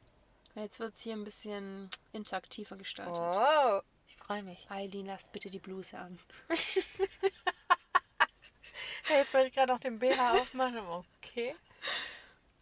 Jetzt 0.55 0.79
wird 0.79 0.93
es 0.95 1.01
hier 1.01 1.13
ein 1.13 1.23
bisschen 1.25 1.89
interaktiver 2.13 2.77
gestaltet. 2.77 3.37
Oh, 3.37 3.81
ich 4.07 4.15
freue 4.15 4.41
mich. 4.43 4.65
Eileen, 4.71 5.05
lass 5.07 5.25
bitte 5.25 5.49
die 5.49 5.59
Bluse 5.59 5.97
an. 5.97 6.17
Hey, 9.05 9.19
jetzt 9.19 9.33
wollte 9.33 9.47
ich 9.47 9.53
gerade 9.53 9.71
noch 9.71 9.79
den 9.79 9.99
BH 9.99 10.33
aufmachen. 10.33 10.79
Okay. 11.21 11.55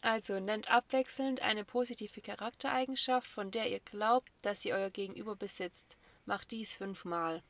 Also 0.02 0.40
nennt 0.40 0.70
abwechselnd 0.70 1.42
eine 1.42 1.64
positive 1.64 2.22
Charaktereigenschaft, 2.22 3.28
von 3.28 3.52
der 3.52 3.70
ihr 3.70 3.80
glaubt, 3.80 4.30
dass 4.42 4.62
sie 4.62 4.74
euer 4.74 4.90
Gegenüber 4.90 5.36
besitzt. 5.36 5.96
Macht 6.26 6.52
dies 6.52 6.76
fünfmal. 6.76 7.42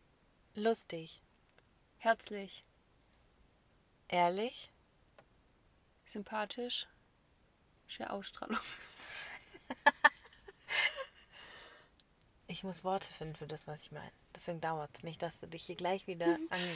Lustig. 0.54 1.22
Herzlich, 1.98 2.64
Ehrlich. 4.10 4.70
sympathisch, 6.06 6.86
schöne 7.88 8.12
Ausstrahlung. 8.12 8.60
Ich 12.46 12.64
muss 12.64 12.84
Worte 12.84 13.12
finden 13.12 13.36
für 13.36 13.48
das, 13.48 13.66
was 13.66 13.82
ich 13.82 13.92
meine. 13.92 14.12
Deswegen 14.36 14.62
dauert 14.62 14.92
es 14.96 15.02
nicht, 15.02 15.24
dass 15.24 15.40
du 15.40 15.48
dich 15.48 15.64
hier 15.64 15.76
gleich 15.76 16.06
wieder 16.06 16.26
ange... 16.52 16.76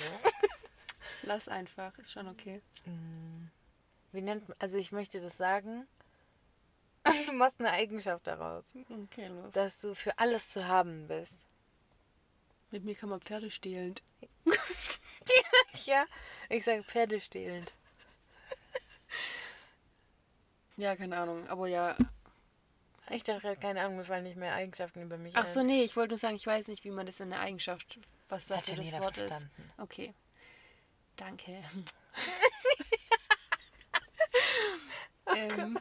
Lass 1.23 1.47
einfach, 1.47 1.97
ist 1.97 2.11
schon 2.11 2.27
okay. 2.27 2.61
Wie 4.11 4.21
nennt 4.21 4.47
man... 4.47 4.57
Also 4.59 4.77
ich 4.77 4.91
möchte 4.91 5.19
das 5.21 5.37
sagen. 5.37 5.87
Du 7.25 7.31
machst 7.33 7.59
eine 7.59 7.71
Eigenschaft 7.71 8.27
daraus. 8.27 8.65
Okay, 8.89 9.27
los. 9.27 9.53
Dass 9.53 9.77
du 9.79 9.93
für 9.95 10.17
alles 10.19 10.49
zu 10.49 10.67
haben 10.67 11.07
bist. 11.07 11.37
Mit 12.71 12.83
mir 12.83 12.95
kann 12.95 13.09
man 13.09 13.21
Pferde 13.21 13.49
stehlen. 13.51 13.95
Ja, 15.85 16.05
ich 16.49 16.63
sage 16.65 16.83
pferdestehlend. 16.83 17.73
Ja, 20.77 20.95
keine 20.95 21.17
Ahnung, 21.17 21.47
aber 21.49 21.67
ja. 21.67 21.95
Ich 23.09 23.23
dachte 23.23 23.55
keine 23.55 23.81
Ahnung, 23.81 23.97
mir 23.97 24.03
fallen 24.03 24.23
nicht 24.25 24.35
mehr 24.37 24.53
Eigenschaften 24.53 25.01
über 25.01 25.17
mich 25.17 25.35
Ach 25.35 25.47
so, 25.47 25.61
ein. 25.61 25.65
nee, 25.67 25.83
ich 25.83 25.95
wollte 25.95 26.09
nur 26.11 26.17
sagen, 26.19 26.35
ich 26.35 26.45
weiß 26.45 26.67
nicht, 26.67 26.83
wie 26.83 26.91
man 26.91 27.05
das 27.05 27.19
in 27.19 27.29
der 27.29 27.39
Eigenschaft, 27.39 27.99
was 28.29 28.47
Das 28.47 28.65
das 28.65 28.77
Wort 28.99 29.15
verstanden. 29.17 29.49
ist. 29.57 29.79
Okay. 29.79 30.13
Danke. 31.17 31.63
Oh 35.29 35.33
ähm, 35.35 35.77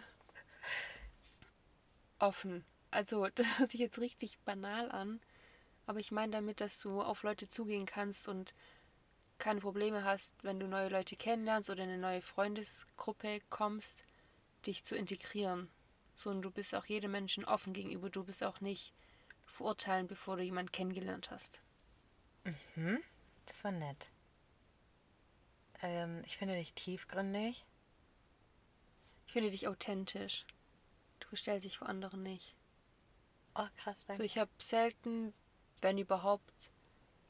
offen. 2.19 2.65
also 2.91 3.29
das 3.35 3.59
hört 3.59 3.71
sich 3.71 3.81
jetzt 3.81 4.01
richtig 4.01 4.39
banal 4.41 4.91
an, 4.91 5.21
aber 5.87 6.01
ich 6.01 6.11
meine 6.11 6.33
damit, 6.33 6.61
dass 6.61 6.81
du 6.81 7.01
auf 7.01 7.23
Leute 7.23 7.49
zugehen 7.49 7.87
kannst 7.87 8.27
und 8.27 8.55
keine 9.39 9.61
Probleme 9.61 10.03
hast, 10.03 10.35
wenn 10.43 10.59
du 10.59 10.67
neue 10.67 10.89
Leute 10.89 11.15
kennenlernst 11.15 11.71
oder 11.71 11.85
in 11.85 11.91
eine 11.91 11.99
neue 11.99 12.23
Freundesgruppe 12.23 13.41
kommst, 13.51 14.05
dich 14.67 14.83
zu 14.85 14.97
integrieren. 14.97 15.69
So 16.15 16.31
und 16.31 16.43
du 16.43 16.51
bist 16.51 16.75
auch 16.75 16.87
jedem 16.87 17.13
Menschen 17.13 17.45
offen 17.45 17.73
gegenüber, 17.73 18.11
du 18.11 18.25
bist 18.25 18.43
auch 18.43 18.61
nicht 18.61 18.93
verurteilen, 19.47 20.07
bevor 20.07 20.37
du 20.37 20.43
jemanden 20.43 20.73
kennengelernt 20.73 21.31
hast. 21.31 21.61
Mhm. 22.75 23.01
Das 23.45 23.63
war 23.63 23.73
nett. 23.73 24.11
Ähm, 25.87 26.23
ich 26.27 26.37
finde 26.37 26.57
dich 26.57 26.73
tiefgründig. 26.73 27.65
Ich 29.27 29.33
finde 29.33 29.51
dich 29.51 29.69
authentisch. 29.69 30.45
Du 31.21 31.29
verstellst 31.29 31.65
dich 31.65 31.79
vor 31.79 31.89
anderen 31.89 32.23
nicht. 32.23 32.57
Oh, 33.55 33.67
krass, 33.77 33.97
danke. 34.07 34.11
Also 34.11 34.23
ich 34.25 34.39
habe 34.39 34.51
selten, 34.59 35.33
wenn 35.81 35.97
überhaupt, 35.97 36.71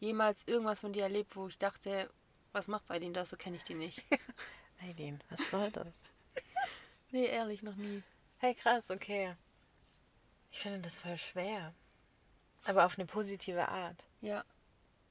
jemals 0.00 0.44
irgendwas 0.46 0.80
von 0.80 0.92
dir 0.92 1.02
erlebt, 1.02 1.36
wo 1.36 1.48
ich 1.48 1.58
dachte, 1.58 2.10
was 2.52 2.68
macht 2.68 2.90
Eileen 2.90 3.12
da? 3.12 3.26
So 3.26 3.36
kenne 3.36 3.56
ich 3.56 3.64
die 3.64 3.74
nicht. 3.74 4.02
Eileen, 4.82 5.22
was 5.28 5.50
soll 5.50 5.70
das? 5.70 6.00
nee, 7.10 7.26
ehrlich, 7.26 7.62
noch 7.62 7.76
nie. 7.76 8.02
Hey, 8.38 8.54
krass, 8.54 8.90
okay. 8.90 9.36
Ich 10.50 10.60
finde 10.60 10.80
das 10.80 10.98
voll 10.98 11.18
schwer. 11.18 11.74
Aber 12.64 12.86
auf 12.86 12.98
eine 12.98 13.06
positive 13.06 13.68
Art. 13.68 14.06
Ja. 14.22 14.44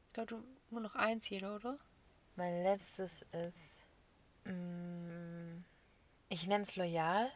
Ich 0.08 0.13
glaube, 0.13 0.27
du 0.27 0.43
nur 0.71 0.81
noch 0.81 0.95
eins 0.95 1.29
jeder, 1.29 1.55
oder? 1.55 1.77
Mein 2.36 2.63
letztes 2.63 3.21
ist. 3.32 4.52
mm, 4.52 5.63
ich 6.30 6.48
nenne 6.48 6.63
es 6.63 6.76
loyal. 6.76 7.32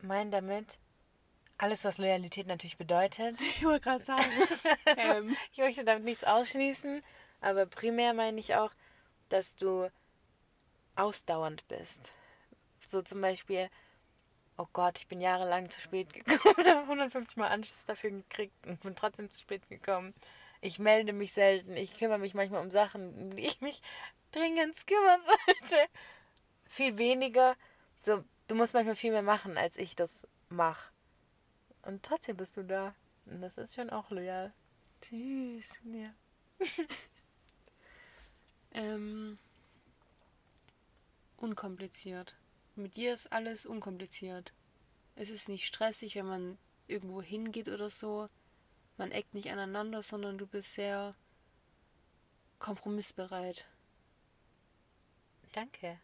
Mein 0.00 0.30
damit 0.30 0.78
alles, 1.58 1.84
was 1.84 1.98
Loyalität 1.98 2.46
natürlich 2.46 2.76
bedeutet. 2.76 3.38
Ich 3.40 3.64
wollte 3.64 3.80
gerade 3.80 4.04
sagen. 4.04 4.30
ähm, 4.96 5.36
Ich 5.52 5.58
möchte 5.58 5.84
damit 5.84 6.04
nichts 6.04 6.24
ausschließen, 6.24 7.02
aber 7.40 7.66
primär 7.66 8.14
meine 8.14 8.40
ich 8.40 8.54
auch, 8.56 8.72
dass 9.28 9.54
du 9.54 9.88
ausdauernd 10.96 11.66
bist. 11.68 12.10
So 12.86 13.00
zum 13.00 13.20
Beispiel, 13.20 13.70
oh 14.58 14.66
Gott, 14.72 14.98
ich 14.98 15.06
bin 15.06 15.20
jahrelang 15.20 15.70
zu 15.70 15.80
spät 15.80 16.12
gekommen, 16.12 16.66
habe 16.66 16.80
150 16.90 17.36
Mal 17.36 17.48
Anschluss 17.48 17.84
dafür 17.86 18.10
gekriegt 18.10 18.54
und 18.66 18.80
bin 18.80 18.96
trotzdem 18.96 19.30
zu 19.30 19.40
spät 19.40 19.66
gekommen. 19.68 20.14
Ich 20.62 20.78
melde 20.78 21.12
mich 21.12 21.32
selten, 21.32 21.76
ich 21.76 21.92
kümmere 21.94 22.18
mich 22.18 22.32
manchmal 22.32 22.62
um 22.62 22.70
Sachen, 22.70 23.36
die 23.36 23.44
ich 23.44 23.60
mich 23.60 23.82
dringend 24.30 24.86
kümmern 24.86 25.20
sollte. 25.26 25.88
Viel 26.64 26.96
weniger, 26.96 27.56
so, 28.00 28.24
du 28.48 28.54
musst 28.54 28.72
manchmal 28.72 28.96
viel 28.96 29.12
mehr 29.12 29.22
machen, 29.22 29.58
als 29.58 29.76
ich 29.76 29.94
das 29.94 30.26
mache. 30.48 30.90
Und 31.82 32.02
trotzdem 32.02 32.36
bist 32.36 32.56
du 32.56 32.62
da. 32.62 32.94
Und 33.26 33.42
das 33.42 33.58
ist 33.58 33.74
schon 33.74 33.90
auch 33.90 34.10
loyal. 34.10 34.54
süß. 35.04 35.68
Ja. 35.84 36.14
Ähm, 38.74 39.38
unkompliziert. 41.36 42.36
Mit 42.74 42.96
dir 42.96 43.12
ist 43.12 43.30
alles 43.32 43.66
unkompliziert. 43.66 44.52
Es 45.14 45.28
ist 45.28 45.48
nicht 45.48 45.66
stressig, 45.66 46.14
wenn 46.14 46.26
man 46.26 46.58
irgendwo 46.86 47.20
hingeht 47.20 47.68
oder 47.68 47.90
so. 47.90 48.28
Man 48.96 49.10
eckt 49.12 49.34
nicht 49.34 49.50
aneinander, 49.50 50.02
sondern 50.02 50.38
du 50.38 50.46
bist 50.46 50.74
sehr 50.74 51.12
kompromissbereit. 52.58 53.66
Danke. 55.52 56.00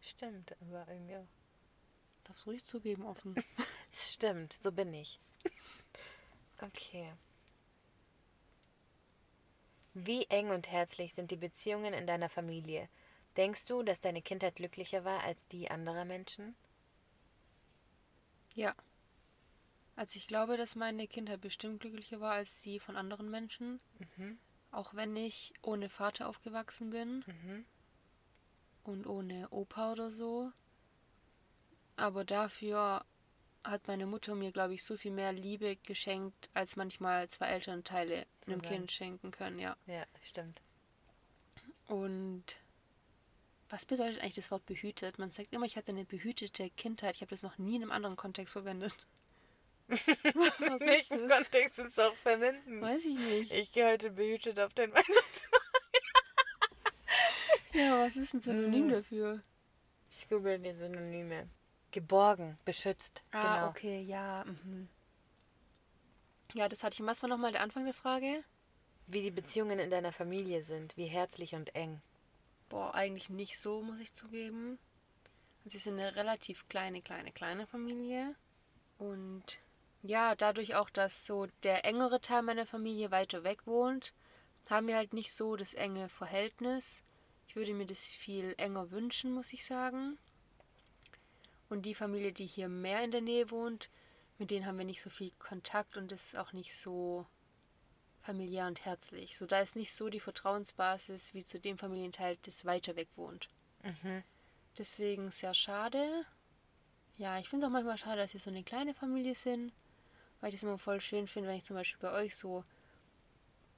Stimmt, 0.00 0.54
aber 0.60 0.86
irgendwie 0.88 1.16
auch. 1.16 1.28
Darfst 2.24 2.46
ruhig 2.46 2.64
zugeben, 2.64 3.04
offen. 3.04 3.34
Stimmt, 3.92 4.56
so 4.60 4.72
bin 4.72 4.92
ich. 4.94 5.18
Okay. 6.60 7.12
Wie 9.94 10.24
eng 10.26 10.50
und 10.50 10.70
herzlich 10.70 11.14
sind 11.14 11.30
die 11.30 11.36
Beziehungen 11.36 11.94
in 11.94 12.06
deiner 12.06 12.28
Familie? 12.28 12.88
Denkst 13.36 13.66
du, 13.66 13.82
dass 13.82 14.00
deine 14.00 14.22
Kindheit 14.22 14.56
glücklicher 14.56 15.04
war 15.04 15.22
als 15.24 15.46
die 15.48 15.70
anderer 15.70 16.04
Menschen? 16.04 16.54
ja. 18.54 18.74
Also 19.96 20.16
ich 20.16 20.26
glaube, 20.26 20.56
dass 20.56 20.74
meine 20.74 21.06
Kindheit 21.06 21.40
bestimmt 21.40 21.80
glücklicher 21.80 22.20
war 22.20 22.32
als 22.32 22.62
die 22.62 22.80
von 22.80 22.96
anderen 22.96 23.30
Menschen. 23.30 23.80
Mhm. 24.16 24.38
Auch 24.70 24.94
wenn 24.94 25.14
ich 25.16 25.52
ohne 25.62 25.88
Vater 25.88 26.28
aufgewachsen 26.28 26.90
bin. 26.90 27.24
Mhm. 27.26 27.64
und 28.84 29.06
ohne 29.06 29.48
Opa 29.50 29.92
oder 29.92 30.10
so. 30.10 30.50
Aber 31.96 32.24
dafür 32.24 33.04
hat 33.64 33.86
meine 33.86 34.06
Mutter 34.06 34.34
mir, 34.34 34.50
glaube 34.50 34.74
ich, 34.74 34.82
so 34.82 34.96
viel 34.96 35.12
mehr 35.12 35.32
Liebe 35.32 35.76
geschenkt, 35.76 36.50
als 36.52 36.76
manchmal 36.76 37.28
zwei 37.28 37.46
Elternteile 37.46 38.14
einem 38.14 38.26
Zusammen. 38.40 38.62
Kind 38.62 38.92
schenken 38.92 39.30
können, 39.30 39.58
ja. 39.58 39.76
Ja, 39.86 40.04
stimmt. 40.22 40.60
Und 41.86 42.56
was 43.68 43.86
bedeutet 43.86 44.20
eigentlich 44.20 44.34
das 44.34 44.50
Wort 44.50 44.66
behütet? 44.66 45.18
Man 45.18 45.30
sagt 45.30 45.52
immer, 45.52 45.66
ich 45.66 45.76
hatte 45.76 45.92
eine 45.92 46.04
behütete 46.04 46.70
Kindheit. 46.70 47.14
Ich 47.14 47.20
habe 47.20 47.30
das 47.30 47.42
noch 47.42 47.58
nie 47.58 47.76
in 47.76 47.82
einem 47.82 47.92
anderen 47.92 48.16
Kontext 48.16 48.52
verwendet. 48.52 48.94
was 49.88 50.80
In 50.80 50.86
welchem 50.86 51.28
das? 51.28 51.42
Kontext 51.50 51.78
willst 51.78 51.98
du 51.98 52.02
auch 52.02 52.16
verwenden? 52.16 52.80
Weiß 52.80 53.04
ich 53.04 53.16
nicht. 53.18 53.52
Ich 53.52 53.72
gehe 53.72 53.86
heute 53.90 54.10
behütet 54.10 54.58
auf 54.58 54.72
den 54.74 54.90
Weihnachtsmarkt. 54.94 55.62
Ja, 57.74 57.98
was 58.04 58.16
ist 58.16 58.34
ein 58.34 58.40
Synonym 58.40 58.86
Mm. 58.88 58.90
dafür? 58.90 59.42
Ich 60.10 60.28
google 60.28 60.58
die 60.58 60.72
Synonyme. 60.74 61.48
Geborgen, 61.90 62.58
beschützt. 62.64 63.22
Ah, 63.32 63.56
genau. 63.56 63.68
okay, 63.70 64.02
ja. 64.02 64.44
Mhm. 64.44 64.88
Ja, 66.54 66.68
das 66.68 66.82
hatte 66.84 66.94
ich. 66.94 67.00
Und 67.00 67.06
was 67.06 67.22
war 67.22 67.28
nochmal 67.30 67.52
der 67.52 67.62
Anfang 67.62 67.84
der 67.84 67.94
Frage? 67.94 68.44
Wie 69.06 69.22
die 69.22 69.30
Beziehungen 69.30 69.78
in 69.78 69.90
deiner 69.90 70.12
Familie 70.12 70.62
sind, 70.64 70.96
wie 70.96 71.06
herzlich 71.06 71.54
und 71.54 71.74
eng. 71.74 72.00
Boah, 72.68 72.94
eigentlich 72.94 73.30
nicht 73.30 73.58
so, 73.58 73.82
muss 73.82 73.98
ich 74.00 74.14
zugeben. 74.14 74.78
Sie 75.64 75.78
sind 75.78 75.98
eine 75.98 76.14
relativ 76.16 76.68
kleine, 76.68 77.00
kleine, 77.02 77.32
kleine 77.32 77.66
Familie. 77.66 78.34
Und 78.98 79.60
ja, 80.02 80.34
dadurch 80.34 80.74
auch, 80.74 80.90
dass 80.90 81.26
so 81.26 81.46
der 81.62 81.84
engere 81.84 82.20
Teil 82.20 82.42
meiner 82.42 82.66
Familie 82.66 83.10
weiter 83.10 83.44
weg 83.44 83.66
wohnt, 83.66 84.12
haben 84.68 84.88
wir 84.88 84.96
halt 84.96 85.12
nicht 85.12 85.32
so 85.32 85.56
das 85.56 85.74
enge 85.74 86.08
Verhältnis. 86.08 87.02
Ich 87.46 87.56
würde 87.56 87.74
mir 87.74 87.86
das 87.86 88.04
viel 88.06 88.54
enger 88.58 88.90
wünschen, 88.90 89.32
muss 89.32 89.52
ich 89.52 89.64
sagen. 89.64 90.18
Und 91.68 91.86
die 91.86 91.94
Familie, 91.94 92.32
die 92.32 92.46
hier 92.46 92.68
mehr 92.68 93.02
in 93.04 93.12
der 93.12 93.20
Nähe 93.20 93.50
wohnt, 93.50 93.90
mit 94.38 94.50
denen 94.50 94.66
haben 94.66 94.78
wir 94.78 94.84
nicht 94.84 95.02
so 95.02 95.10
viel 95.10 95.30
Kontakt 95.38 95.96
und 95.96 96.10
das 96.10 96.26
ist 96.26 96.36
auch 96.36 96.52
nicht 96.52 96.76
so 96.76 97.26
familiär 98.22 98.66
und 98.66 98.84
herzlich. 98.84 99.36
So, 99.36 99.46
da 99.46 99.60
ist 99.60 99.76
nicht 99.76 99.92
so 99.92 100.08
die 100.08 100.20
Vertrauensbasis 100.20 101.34
wie 101.34 101.44
zu 101.44 101.60
dem 101.60 101.78
Familienteil, 101.78 102.38
das 102.42 102.64
weiter 102.64 102.96
weg 102.96 103.08
wohnt. 103.16 103.48
Mhm. 103.82 104.22
Deswegen 104.78 105.30
sehr 105.30 105.54
schade. 105.54 106.24
Ja, 107.16 107.38
ich 107.38 107.48
finde 107.48 107.66
es 107.66 107.68
auch 107.68 107.72
manchmal 107.72 107.98
schade, 107.98 108.20
dass 108.20 108.32
wir 108.32 108.40
so 108.40 108.50
eine 108.50 108.64
kleine 108.64 108.94
Familie 108.94 109.34
sind, 109.34 109.72
weil 110.42 110.50
ich 110.50 110.56
das 110.56 110.64
immer 110.64 110.76
voll 110.76 111.00
schön 111.00 111.26
finde, 111.26 111.48
wenn 111.48 111.56
ich 111.56 111.64
zum 111.64 111.76
Beispiel 111.76 112.00
bei 112.00 112.12
euch 112.12 112.36
so, 112.36 112.64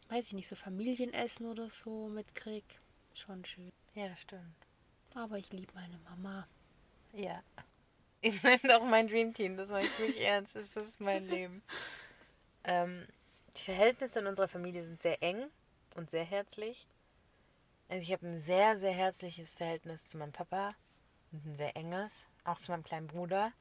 weiß 0.09 0.27
ich 0.29 0.33
nicht, 0.33 0.49
so 0.49 0.57
Familienessen 0.57 1.47
oder 1.47 1.69
so 1.71 2.09
mitkrieg. 2.09 2.65
Schon 3.13 3.45
schön. 3.45 3.71
Ja, 3.95 4.09
das 4.09 4.21
stimmt. 4.21 4.57
Aber 5.15 5.39
ich 5.39 5.53
liebe 5.53 5.73
meine 5.75 5.99
Mama. 5.99 6.49
Ja. 7.13 7.43
Ich 8.23 8.43
meine 8.43 8.79
auch 8.79 8.85
mein 8.85 9.07
Dream 9.07 9.35
Team, 9.35 9.59
das 9.59 9.69
meine 9.69 9.87
ich 9.87 9.99
wirklich 9.99 10.21
ernst. 10.25 10.57
Das 10.57 10.75
ist 10.75 11.01
mein 11.01 11.29
Leben. 11.29 11.63
Ähm, 12.65 13.07
die 13.57 13.63
Verhältnisse 13.63 14.21
in 14.21 14.27
unserer 14.27 14.49
Familie 14.49 14.85
sind 14.85 15.03
sehr 15.03 15.23
eng 15.23 15.51
und 15.95 16.09
sehr 16.09 16.25
herzlich. 16.25 16.89
Also 17.91 18.03
ich 18.03 18.13
habe 18.13 18.27
ein 18.27 18.41
sehr, 18.41 18.79
sehr 18.79 18.93
herzliches 18.93 19.55
Verhältnis 19.55 20.09
zu 20.09 20.17
meinem 20.17 20.33
Papa 20.33 20.75
und 21.31 21.45
ein 21.45 21.57
sehr 21.57 21.77
enges, 21.77 22.25
auch 22.45 22.59
zu 22.59 22.73
meinem 22.73 22.85
kleinen 22.85 23.07
Bruder. 23.07 23.53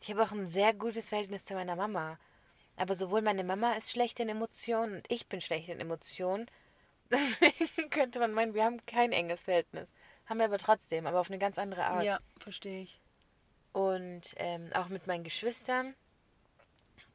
Ich 0.00 0.10
habe 0.10 0.22
auch 0.22 0.32
ein 0.32 0.48
sehr 0.48 0.72
gutes 0.72 1.10
Verhältnis 1.10 1.44
zu 1.44 1.52
meiner 1.52 1.76
Mama. 1.76 2.18
Aber 2.80 2.94
sowohl 2.94 3.20
meine 3.20 3.44
Mama 3.44 3.74
ist 3.74 3.90
schlecht 3.90 4.20
in 4.20 4.30
Emotionen 4.30 4.96
und 4.96 5.12
ich 5.12 5.26
bin 5.26 5.42
schlecht 5.42 5.68
in 5.68 5.80
Emotionen. 5.80 6.46
Deswegen 7.10 7.90
könnte 7.90 8.20
man 8.20 8.32
meinen, 8.32 8.54
wir 8.54 8.64
haben 8.64 8.84
kein 8.86 9.12
enges 9.12 9.44
Verhältnis. 9.44 9.90
Haben 10.24 10.38
wir 10.38 10.46
aber 10.46 10.56
trotzdem, 10.56 11.06
aber 11.06 11.20
auf 11.20 11.28
eine 11.28 11.38
ganz 11.38 11.58
andere 11.58 11.84
Art. 11.84 12.06
Ja, 12.06 12.20
verstehe 12.38 12.82
ich. 12.82 12.98
Und 13.72 14.34
ähm, 14.38 14.70
auch 14.72 14.88
mit 14.88 15.06
meinen 15.06 15.24
Geschwistern, 15.24 15.94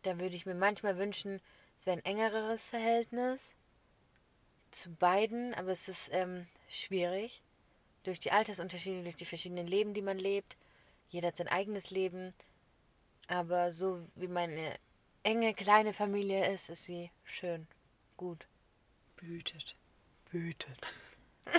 da 0.04 0.20
würde 0.20 0.36
ich 0.36 0.46
mir 0.46 0.54
manchmal 0.54 1.00
wünschen, 1.00 1.42
es 1.80 1.88
wäre 1.88 1.98
ein 1.98 2.06
engeres 2.06 2.70
Verhältnis 2.70 3.56
zu 4.70 4.94
beiden, 4.94 5.56
aber 5.56 5.70
es 5.72 5.88
ist 5.88 6.10
ähm, 6.12 6.46
schwierig. 6.70 7.42
Durch 8.04 8.20
die 8.20 8.32
Altersunterschiede, 8.32 9.02
durch 9.02 9.16
die 9.16 9.26
verschiedenen 9.26 9.66
Leben, 9.66 9.96
die 9.96 10.04
man 10.04 10.20
lebt. 10.20 10.58
Jeder 11.10 11.30
hat 11.30 11.38
sein 11.38 11.48
eigenes 11.48 11.90
Leben. 11.90 12.36
Aber 13.28 13.74
so 13.74 14.00
wie 14.16 14.28
meine 14.28 14.78
enge 15.26 15.54
kleine 15.54 15.94
Familie 15.94 16.52
ist, 16.54 16.70
ist 16.70 16.86
sie 16.86 17.12
schön, 17.24 17.68
gut, 18.18 18.48
Behütet. 19.18 19.76
behütet. 20.32 20.88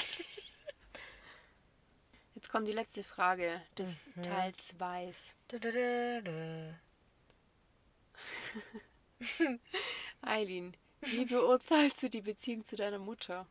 Jetzt 2.35 2.51
kommt 2.51 2.69
die 2.69 2.73
letzte 2.73 3.03
Frage 3.03 3.63
des 3.79 4.07
Mhm. 4.15 4.23
Teil 4.23 4.55
2. 4.57 5.13
Du, 5.49 5.59
du, 5.59 5.73
du, 5.73 6.23
du. 6.23 6.79
Eileen, 10.23 10.77
wie 11.01 11.25
beurteilst 11.25 12.03
du 12.03 12.11
die 12.11 12.21
Beziehung 12.21 12.65
zu 12.65 12.77
deiner 12.77 12.99
Mutter? 12.99 13.47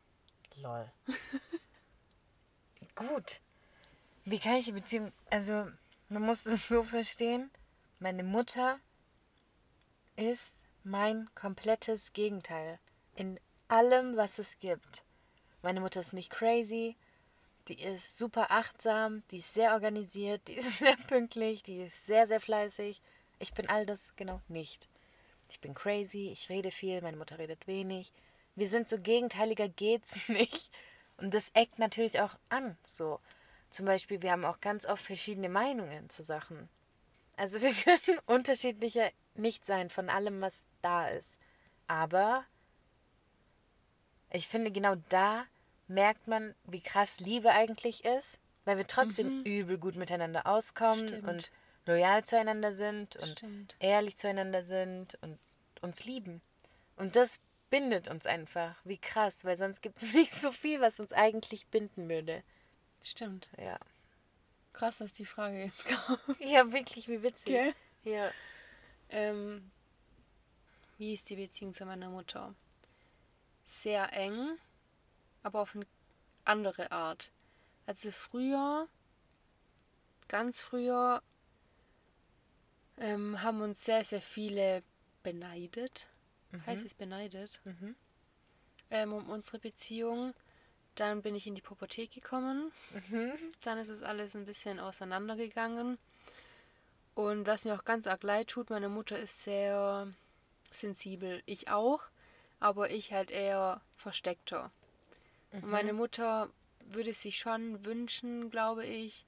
Lol. 0.57 0.89
Gut. 2.95 3.41
Wie 4.23 4.39
kann 4.39 4.55
ich 4.55 4.65
die 4.65 4.71
Beziehung. 4.71 5.11
Also, 5.29 5.67
man 6.09 6.23
muss 6.23 6.45
es 6.45 6.67
so 6.67 6.83
verstehen. 6.83 7.51
Meine 7.99 8.23
Mutter 8.23 8.79
ist 10.15 10.55
mein 10.83 11.29
komplettes 11.35 12.13
Gegenteil. 12.13 12.79
In 13.15 13.39
allem, 13.67 14.17
was 14.17 14.39
es 14.39 14.59
gibt. 14.59 15.03
Meine 15.61 15.81
Mutter 15.81 16.01
ist 16.01 16.13
nicht 16.13 16.29
crazy. 16.29 16.95
Die 17.67 17.81
ist 17.81 18.17
super 18.17 18.51
achtsam. 18.51 19.23
Die 19.31 19.39
ist 19.39 19.53
sehr 19.53 19.73
organisiert. 19.73 20.47
Die 20.47 20.53
ist 20.53 20.77
sehr 20.79 20.95
pünktlich. 21.07 21.63
Die 21.63 21.81
ist 21.81 22.05
sehr, 22.05 22.27
sehr 22.27 22.39
fleißig. 22.39 23.01
Ich 23.39 23.53
bin 23.53 23.67
all 23.69 23.85
das 23.85 24.15
genau 24.15 24.41
nicht. 24.47 24.87
Ich 25.49 25.59
bin 25.59 25.73
crazy. 25.73 26.29
Ich 26.31 26.49
rede 26.49 26.71
viel. 26.71 27.01
Meine 27.01 27.17
Mutter 27.17 27.39
redet 27.39 27.67
wenig. 27.67 28.13
Wir 28.55 28.69
sind 28.69 28.87
so 28.87 28.99
gegenteiliger 28.99 29.67
geht's 29.67 30.29
nicht. 30.29 30.69
Und 31.17 31.33
das 31.33 31.49
eckt 31.53 31.79
natürlich 31.79 32.19
auch 32.21 32.35
an. 32.49 32.77
So. 32.85 33.19
Zum 33.69 33.85
Beispiel, 33.85 34.21
wir 34.21 34.31
haben 34.31 34.45
auch 34.45 34.61
ganz 34.61 34.85
oft 34.85 35.03
verschiedene 35.03 35.49
Meinungen 35.49 36.09
zu 36.09 36.23
Sachen. 36.23 36.69
Also 37.35 37.61
wir 37.61 37.73
können 38.05 38.19
unterschiedlicher 38.25 39.11
nicht 39.37 39.65
sein 39.65 39.89
von 39.89 40.09
allem, 40.09 40.41
was 40.41 40.63
da 40.81 41.07
ist. 41.07 41.39
Aber 41.87 42.45
ich 44.31 44.47
finde, 44.47 44.71
genau 44.71 44.95
da 45.09 45.45
merkt 45.87 46.27
man, 46.27 46.55
wie 46.65 46.81
krass 46.81 47.19
Liebe 47.19 47.51
eigentlich 47.51 48.05
ist, 48.05 48.39
weil 48.65 48.77
wir 48.77 48.87
trotzdem 48.87 49.39
mhm. 49.39 49.43
übel 49.43 49.77
gut 49.77 49.95
miteinander 49.95 50.47
auskommen 50.47 51.07
Stimmt. 51.07 51.27
und 51.27 51.51
loyal 51.85 52.23
zueinander 52.23 52.71
sind 52.71 53.15
und 53.17 53.37
Stimmt. 53.37 53.75
ehrlich 53.79 54.17
zueinander 54.17 54.63
sind 54.63 55.17
und 55.21 55.37
uns 55.81 56.05
lieben. 56.05 56.41
Und 56.95 57.15
das 57.15 57.39
bindet 57.69 58.07
uns 58.07 58.25
einfach. 58.25 58.75
Wie 58.83 58.97
krass, 58.97 59.45
weil 59.45 59.57
sonst 59.57 59.81
gibt 59.81 60.01
es 60.01 60.13
nicht 60.15 60.33
so 60.33 60.51
viel, 60.51 60.81
was 60.81 60.99
uns 60.99 61.13
eigentlich 61.13 61.67
binden 61.67 62.09
würde. 62.09 62.43
Stimmt. 63.03 63.47
Ja. 63.57 63.77
Krass, 64.73 64.97
dass 64.97 65.13
die 65.13 65.25
Frage 65.25 65.63
jetzt 65.63 65.85
kam. 65.85 66.17
Ja, 66.39 66.71
wirklich, 66.71 67.07
wie 67.07 67.21
witzig. 67.21 67.53
Okay. 67.53 67.73
Ja. 68.03 68.31
Ähm, 69.15 69.71
wie 70.97 71.13
ist 71.13 71.29
die 71.29 71.37
Beziehung 71.37 71.73
zu 71.73 71.85
meiner 71.85 72.09
Mutter? 72.09 72.53
Sehr 73.63 74.11
eng, 74.11 74.57
aber 75.41 75.61
auf 75.61 75.73
eine 75.73 75.87
andere 76.43 76.91
Art. 76.91 77.31
Also 77.85 78.11
früher, 78.11 78.89
ganz 80.27 80.59
früher, 80.59 81.23
ähm, 82.97 83.41
haben 83.41 83.61
uns 83.61 83.85
sehr, 83.85 84.03
sehr 84.03 84.21
viele 84.21 84.83
beneidet. 85.23 86.07
Mhm. 86.51 86.65
Heißt 86.65 86.85
es 86.85 86.93
beneidet? 86.93 87.61
Mhm. 87.63 87.95
Ähm, 88.91 89.13
um 89.13 89.29
unsere 89.29 89.59
Beziehung. 89.59 90.33
Dann 90.95 91.21
bin 91.21 91.35
ich 91.35 91.47
in 91.47 91.55
die 91.55 91.61
Pubertät 91.61 92.11
gekommen. 92.11 92.73
Mhm. 93.09 93.31
Dann 93.61 93.77
ist 93.77 93.89
es 93.89 94.03
alles 94.03 94.35
ein 94.35 94.45
bisschen 94.45 94.77
auseinandergegangen. 94.77 95.97
Und 97.15 97.47
was 97.47 97.63
mir 97.63 97.73
auch 97.73 97.85
ganz 97.85 98.07
arg 98.07 98.23
leid 98.23 98.49
tut, 98.49 98.69
meine 98.69 98.89
Mutter 98.89 99.17
ist 99.17 99.43
sehr 99.43 100.07
sensibel. 100.69 101.41
Ich 101.45 101.69
auch, 101.69 102.03
aber 102.59 102.91
ich 102.91 103.13
halt 103.13 103.31
eher 103.31 103.81
versteckter. 103.95 104.69
Mhm. 105.51 105.63
Und 105.63 105.71
meine 105.71 105.93
Mutter 105.93 106.49
würde 106.81 107.13
sich 107.13 107.37
schon 107.37 107.85
wünschen, 107.85 108.49
glaube 108.51 108.85
ich, 108.85 109.25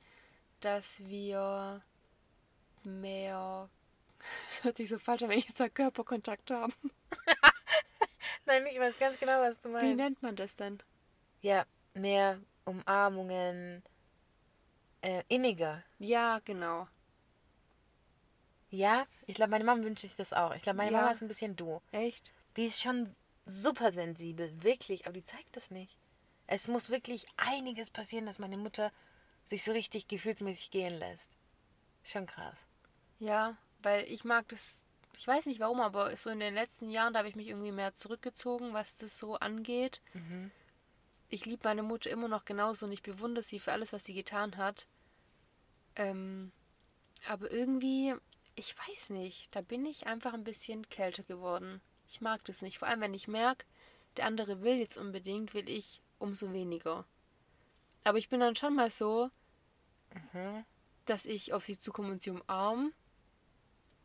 dass 0.60 1.06
wir 1.08 1.82
mehr. 2.84 3.70
Das 4.50 4.64
hört 4.64 4.78
sich 4.78 4.90
so 4.90 4.98
falsch 4.98 5.22
an, 5.22 5.30
wenn 5.30 5.38
ich 5.38 5.54
sage, 5.54 5.70
Körperkontakt 5.70 6.50
haben. 6.50 6.74
Nein, 8.48 8.66
ich 8.66 8.80
weiß 8.80 8.98
ganz 8.98 9.20
genau, 9.20 9.40
was 9.42 9.60
du 9.60 9.70
meinst. 9.70 9.88
Wie 9.88 9.94
nennt 9.94 10.22
man 10.24 10.36
das 10.36 10.56
denn? 10.56 10.80
Ja, 11.42 11.66
mehr 11.94 12.42
Umarmungen, 12.66 13.84
äh, 15.02 15.24
inniger. 15.28 15.84
Ja, 16.00 16.40
genau. 16.44 16.88
Ja, 18.70 19.06
ich 19.26 19.36
glaube, 19.36 19.52
meine 19.52 19.64
Mama 19.64 19.84
wünscht 19.84 20.02
sich 20.02 20.16
das 20.16 20.34
auch. 20.34 20.54
Ich 20.54 20.62
glaube, 20.62 20.78
meine 20.78 20.92
ja. 20.92 21.00
Mama 21.00 21.12
ist 21.12 21.22
ein 21.22 21.28
bisschen 21.28 21.56
du. 21.56 21.82
Echt? 21.92 22.32
Die 22.58 22.66
ist 22.66 22.82
schon 22.82 23.16
super 23.46 23.92
sensibel, 23.92 24.52
wirklich, 24.62 25.06
aber 25.06 25.14
die 25.14 25.24
zeigt 25.24 25.56
das 25.56 25.72
nicht. 25.72 25.98
Es 26.48 26.68
muss 26.68 26.90
wirklich 26.90 27.26
einiges 27.38 27.90
passieren, 27.90 28.26
dass 28.26 28.40
meine 28.40 28.58
Mutter 28.58 28.92
sich 29.44 29.64
so 29.64 29.72
richtig 29.72 30.08
gefühlsmäßig 30.08 30.72
gehen 30.72 30.98
lässt. 30.98 31.30
Schon 32.04 32.26
krass. 32.26 32.56
Ja, 33.20 33.58
weil 33.82 34.04
ich 34.06 34.24
mag 34.24 34.48
das, 34.50 34.82
ich 35.14 35.28
weiß 35.28 35.46
nicht 35.46 35.60
warum, 35.60 35.82
aber 35.82 36.16
so 36.16 36.30
in 36.30 36.40
den 36.40 36.54
letzten 36.54 36.90
Jahren, 36.90 37.14
da 37.14 37.20
habe 37.20 37.30
ich 37.30 37.36
mich 37.36 37.48
irgendwie 37.48 37.72
mehr 37.72 37.94
zurückgezogen, 37.94 38.74
was 38.74 38.96
das 38.98 39.18
so 39.18 39.36
angeht. 39.36 40.02
Mhm. 40.14 40.52
Ich 41.30 41.46
liebe 41.46 41.68
meine 41.68 41.84
Mutter 41.84 42.10
immer 42.10 42.28
noch 42.28 42.46
genauso 42.46 42.86
und 42.86 42.92
ich 42.92 43.02
bewundere 43.02 43.44
sie 43.44 43.60
für 43.60 43.72
alles, 43.72 43.92
was 43.92 44.06
sie 44.06 44.14
getan 44.14 44.56
hat. 44.58 44.88
Ähm, 45.96 46.52
aber 47.28 47.52
irgendwie 47.52 48.16
ich 48.58 48.76
weiß 48.78 49.12
nicht, 49.12 49.56
da 49.56 49.62
bin 49.62 49.86
ich 49.86 50.08
einfach 50.08 50.34
ein 50.34 50.44
bisschen 50.44 50.90
kälter 50.90 51.24
geworden. 51.24 51.80
Ich 52.10 52.22
mag 52.22 52.44
das 52.46 52.64
nicht. 52.64 52.80
Vor 52.80 52.88
allem, 52.88 53.02
wenn 53.02 53.14
ich 53.14 53.28
merke, 53.28 53.66
der 54.18 54.26
andere 54.26 54.62
will 54.62 54.78
jetzt 54.78 54.98
unbedingt, 54.98 55.54
will 55.54 55.70
ich 55.70 56.02
umso 56.18 56.52
weniger. 56.52 57.06
Aber 58.04 58.18
ich 58.18 58.30
bin 58.30 58.40
dann 58.40 58.56
schon 58.56 58.76
mal 58.76 58.90
so, 58.90 59.30
mhm. 60.34 60.66
dass 61.06 61.28
ich 61.28 61.54
auf 61.54 61.66
sie 61.66 61.78
zukomme 61.78 62.12
und 62.12 62.24
sie 62.24 62.32
umarme. 62.32 62.92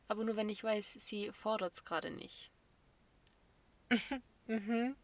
Aber 0.09 0.23
nur 0.23 0.37
wenn 0.37 0.51
ich 0.51 0.63
weiß, 0.63 0.93
sie 0.99 1.33
fordert 1.33 1.73
es 1.73 1.85
gerade 1.87 2.11
nicht. 2.11 2.51
mhm. 4.49 4.95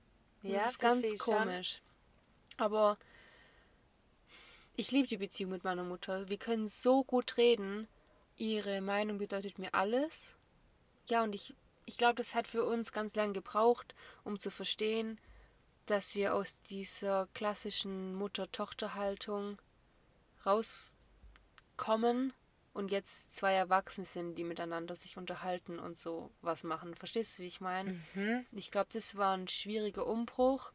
Ja, 0.43 0.59
das 0.59 0.73
ist 0.73 0.79
ganz 0.79 1.19
komisch. 1.19 1.81
Schon. 2.59 2.65
Aber 2.67 2.99
ich 4.77 4.91
liebe 4.91 5.09
die 5.09 5.17
Beziehung 5.17 5.53
mit 5.53 5.65
meiner 5.65 5.85
Mutter. 5.85 6.29
Wir 6.29 6.39
können 6.39 6.69
so 6.69 7.03
gut 7.03 7.39
reden. 7.39 7.89
Ihre 8.39 8.81
Meinung 8.81 9.19
bedeutet 9.19 9.59
mir 9.59 9.75
alles. 9.75 10.37
Ja, 11.09 11.23
und 11.25 11.35
ich, 11.35 11.55
ich 11.87 11.99
glaube, 11.99 12.15
das 12.15 12.35
hat 12.35 12.47
für 12.47 12.65
uns 12.65 12.93
ganz 12.93 13.15
lange 13.15 13.33
gebraucht, 13.33 13.95
um 14.25 14.39
zu 14.39 14.51
verstehen, 14.51 15.21
dass 15.87 16.15
wir 16.15 16.35
aus 16.35 16.61
dieser 16.71 17.29
klassischen 17.35 18.15
Mutter-Tochter-Haltung 18.15 19.59
rauskommen 20.47 22.33
und 22.75 22.93
jetzt 22.93 23.35
zwei 23.35 23.55
Erwachsene 23.55 24.07
sind, 24.07 24.37
die 24.37 24.45
miteinander 24.45 24.95
sich 24.95 25.17
unterhalten 25.17 25.79
und 25.79 25.99
so 25.99 26.31
was 26.43 26.63
machen. 26.63 26.95
Verstehst 26.95 27.39
du, 27.39 27.43
wie 27.43 27.49
ich 27.49 27.61
meine? 27.61 27.99
Mhm. 28.15 28.47
Ich 28.53 28.71
glaube, 28.71 28.89
das 28.93 29.17
war 29.17 29.37
ein 29.37 29.49
schwieriger 29.49 30.07
Umbruch. 30.07 30.71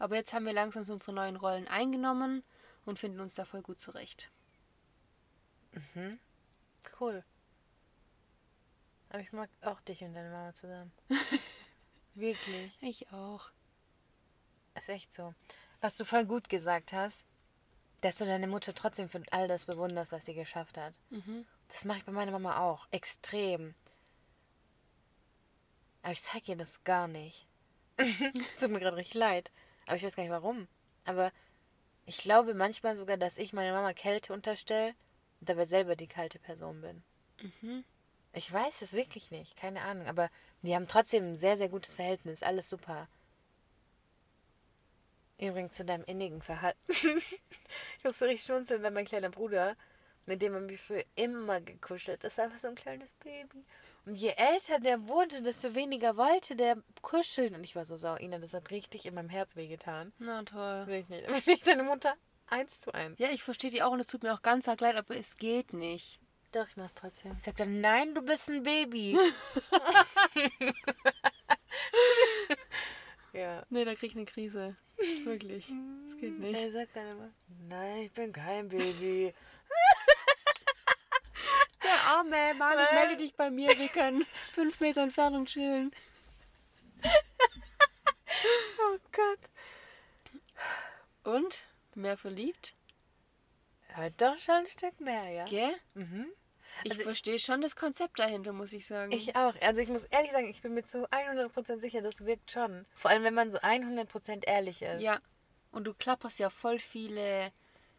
Aber 0.00 0.16
jetzt 0.16 0.32
haben 0.32 0.46
wir 0.46 0.54
langsam 0.54 0.82
so 0.82 0.94
unsere 0.94 1.12
neuen 1.12 1.36
Rollen 1.36 1.68
eingenommen 1.68 2.42
und 2.86 2.98
finden 2.98 3.20
uns 3.20 3.34
da 3.34 3.44
voll 3.44 3.60
gut 3.60 3.78
zurecht. 3.78 4.30
Mhm. 5.94 6.18
Cool. 6.98 7.24
Aber 9.10 9.20
ich 9.20 9.32
mag 9.32 9.50
auch 9.62 9.80
dich 9.80 10.02
und 10.02 10.14
deine 10.14 10.30
Mama 10.30 10.54
zusammen. 10.54 10.92
Wirklich. 12.14 12.72
Ich 12.80 13.12
auch. 13.12 13.50
Ist 14.76 14.88
echt 14.88 15.12
so. 15.12 15.34
Was 15.80 15.96
du 15.96 16.04
voll 16.04 16.24
gut 16.26 16.48
gesagt 16.48 16.92
hast, 16.92 17.24
dass 18.00 18.18
du 18.18 18.24
deine 18.24 18.46
Mutter 18.46 18.74
trotzdem 18.74 19.08
für 19.08 19.22
all 19.30 19.48
das 19.48 19.66
bewunderst, 19.66 20.12
was 20.12 20.26
sie 20.26 20.34
geschafft 20.34 20.78
hat. 20.78 20.94
Mhm. 21.10 21.44
Das 21.68 21.84
mache 21.84 21.98
ich 21.98 22.04
bei 22.04 22.12
meiner 22.12 22.32
Mama 22.32 22.58
auch. 22.58 22.86
Extrem. 22.90 23.74
Aber 26.02 26.12
ich 26.12 26.22
zeige 26.22 26.52
ihr 26.52 26.56
das 26.56 26.82
gar 26.84 27.08
nicht. 27.08 27.46
Es 27.98 28.56
tut 28.56 28.70
mir 28.70 28.80
gerade 28.80 28.96
richtig 28.96 29.14
leid. 29.14 29.50
Aber 29.86 29.96
ich 29.96 30.02
weiß 30.02 30.16
gar 30.16 30.22
nicht 30.22 30.32
warum. 30.32 30.68
Aber 31.04 31.32
ich 32.06 32.18
glaube 32.18 32.54
manchmal 32.54 32.96
sogar, 32.96 33.16
dass 33.16 33.38
ich 33.38 33.52
meiner 33.52 33.72
Mama 33.72 33.92
Kälte 33.92 34.32
unterstelle 34.32 34.94
dabei 35.40 35.64
selber 35.64 35.96
die 35.96 36.06
kalte 36.06 36.38
Person 36.38 36.80
bin. 36.80 37.02
Mhm. 37.42 37.84
Ich 38.32 38.52
weiß 38.52 38.82
es 38.82 38.92
wirklich 38.92 39.30
nicht, 39.30 39.56
keine 39.56 39.82
Ahnung, 39.82 40.06
aber 40.06 40.30
wir 40.62 40.76
haben 40.76 40.86
trotzdem 40.86 41.26
ein 41.26 41.36
sehr, 41.36 41.56
sehr 41.56 41.68
gutes 41.68 41.94
Verhältnis, 41.94 42.42
alles 42.42 42.68
super. 42.68 43.08
Übrigens 45.38 45.74
zu 45.74 45.84
deinem 45.84 46.04
innigen 46.04 46.42
Verhalten. 46.42 46.78
ich 46.88 48.04
musste 48.04 48.26
richtig 48.26 48.46
schmunzeln, 48.46 48.82
weil 48.82 48.90
mein 48.90 49.06
kleiner 49.06 49.30
Bruder, 49.30 49.74
mit 50.26 50.42
dem 50.42 50.52
man 50.52 50.66
mich 50.66 50.80
früher 50.80 51.04
immer 51.16 51.60
gekuschelt, 51.60 52.22
ist 52.24 52.38
einfach 52.38 52.58
so 52.58 52.68
ein 52.68 52.74
kleines 52.74 53.14
Baby. 53.14 53.64
Und 54.04 54.14
je 54.14 54.34
älter 54.36 54.78
der 54.78 55.08
wurde, 55.08 55.42
desto 55.42 55.74
weniger 55.74 56.16
wollte 56.16 56.56
der 56.56 56.76
kuscheln. 57.02 57.54
Und 57.54 57.64
ich 57.64 57.74
war 57.74 57.84
so 57.84 57.96
sauer, 57.96 58.20
Ina, 58.20 58.38
das 58.38 58.54
hat 58.54 58.70
richtig 58.70 59.06
in 59.06 59.14
meinem 59.14 59.28
Herz 59.28 59.56
wehgetan. 59.56 60.12
Na 60.18 60.42
toll. 60.42 60.86
Will 60.86 61.00
ich 61.00 61.08
nicht. 61.08 61.24
Aber 61.28 61.34
nicht 61.34 61.66
deine 61.66 61.84
Mutter 61.84 62.14
Eins 62.50 62.80
zu 62.80 62.92
eins. 62.92 63.18
Ja, 63.18 63.30
ich 63.30 63.42
verstehe 63.42 63.70
die 63.70 63.82
auch 63.82 63.92
und 63.92 64.00
es 64.00 64.08
tut 64.08 64.22
mir 64.22 64.34
auch 64.34 64.42
ganz 64.42 64.68
arg 64.68 64.80
leid, 64.80 64.96
aber 64.96 65.16
es 65.16 65.36
geht 65.36 65.72
nicht. 65.72 66.20
Doch, 66.52 66.66
ich 66.66 66.76
mach's 66.76 66.94
trotzdem. 66.94 67.32
Ich 67.36 67.44
sag 67.44 67.56
dann, 67.56 67.80
nein, 67.80 68.14
du 68.14 68.22
bist 68.22 68.50
ein 68.50 68.64
Baby. 68.64 69.16
ja. 73.32 73.64
Nee, 73.70 73.84
da 73.84 73.94
krieg 73.94 74.10
ich 74.10 74.16
eine 74.16 74.24
Krise. 74.24 74.76
Wirklich. 75.24 75.72
Es 76.08 76.16
geht 76.16 76.40
nicht. 76.40 76.58
Er 76.58 76.72
sagt 76.72 76.96
dann 76.96 77.10
immer, 77.10 77.30
nein, 77.68 78.02
ich 78.02 78.12
bin 78.12 78.32
kein 78.32 78.68
Baby. 78.68 79.32
Der 81.84 82.00
arme 82.08 82.54
Mann, 82.54 82.76
melde 82.92 83.16
dich 83.16 83.34
bei 83.34 83.50
mir, 83.50 83.68
wir 83.68 83.88
können 83.88 84.24
fünf 84.52 84.80
Meter 84.80 85.02
Entfernung 85.02 85.46
chillen. 85.46 85.92
Oh 88.78 88.98
Gott. 89.12 89.38
Und? 91.24 91.64
Mehr 92.00 92.16
verliebt? 92.16 92.74
Aber 93.94 94.10
doch 94.10 94.38
schon 94.38 94.54
ein 94.56 94.66
Stück 94.66 95.00
mehr, 95.00 95.28
ja? 95.30 95.44
Gell? 95.46 95.74
Mhm. 95.94 96.26
Ich 96.84 96.92
Also- 96.92 97.02
verstehe 97.04 97.38
schon 97.38 97.60
das 97.60 97.74
Konzept 97.76 98.18
dahinter, 98.18 98.52
muss 98.52 98.72
ich 98.72 98.86
sagen. 98.86 99.10
Ich 99.12 99.34
auch. 99.36 99.54
Also 99.60 99.82
ich 99.82 99.88
muss 99.88 100.04
ehrlich 100.04 100.30
sagen, 100.30 100.48
ich 100.48 100.62
bin 100.62 100.74
mir 100.74 100.84
zu 100.84 101.06
100% 101.10 101.80
sicher, 101.80 102.00
das 102.00 102.24
wirkt 102.24 102.50
schon. 102.52 102.86
Vor 102.94 103.10
allem, 103.10 103.24
wenn 103.24 103.34
man 103.34 103.50
so 103.50 103.58
100% 103.62 104.44
ehrlich 104.46 104.82
ist. 104.82 105.02
ja. 105.02 105.20
Und 105.72 105.84
du 105.84 105.94
klapperst 105.94 106.40
ja 106.40 106.50
voll 106.50 106.80
viele 106.80 107.52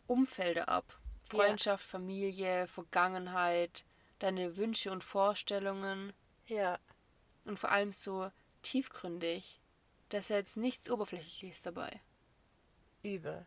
Umfelder 0.07 0.67
ab. 0.67 0.97
Freundschaft, 1.29 1.85
Familie, 1.85 2.67
Vergangenheit, 2.67 3.85
deine 4.19 4.57
Wünsche 4.57 4.91
und 4.91 5.05
Vorstellungen. 5.05 6.11
Ja. 6.47 6.79
Und 7.45 7.59
vor 7.59 7.71
allem 7.71 7.93
so 7.93 8.29
tiefgründig. 8.61 9.61
Da 10.09 10.17
ist 10.17 10.29
ja 10.29 10.35
jetzt 10.35 10.57
nichts 10.57 10.89
Oberflächliches 10.89 11.61
dabei. 11.61 12.01
Übel. 13.03 13.45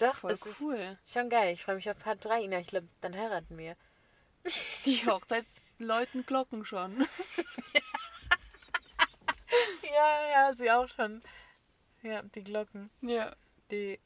Doch, 0.00 0.16
Voll 0.16 0.32
es 0.32 0.46
ist 0.46 0.60
cool. 0.60 0.98
schon 1.06 1.28
geil. 1.28 1.52
Ich 1.52 1.64
freue 1.64 1.76
mich 1.76 1.90
auf 1.90 1.98
Part 1.98 2.24
3. 2.24 2.42
Ina, 2.42 2.58
ich 2.60 2.68
glaube, 2.68 2.88
dann 3.00 3.16
heiraten 3.16 3.56
wir. 3.58 3.76
Die 4.86 5.06
Hochzeitsleuten 5.06 6.24
glocken 6.26 6.64
schon. 6.64 7.06
Ja, 9.82 10.30
ja, 10.30 10.54
sie 10.54 10.70
auch 10.70 10.88
schon. 10.88 11.22
Ja, 12.02 12.22
die 12.22 12.44
Glocken. 12.44 12.90
Ja. 13.02 13.34
Die 13.70 13.98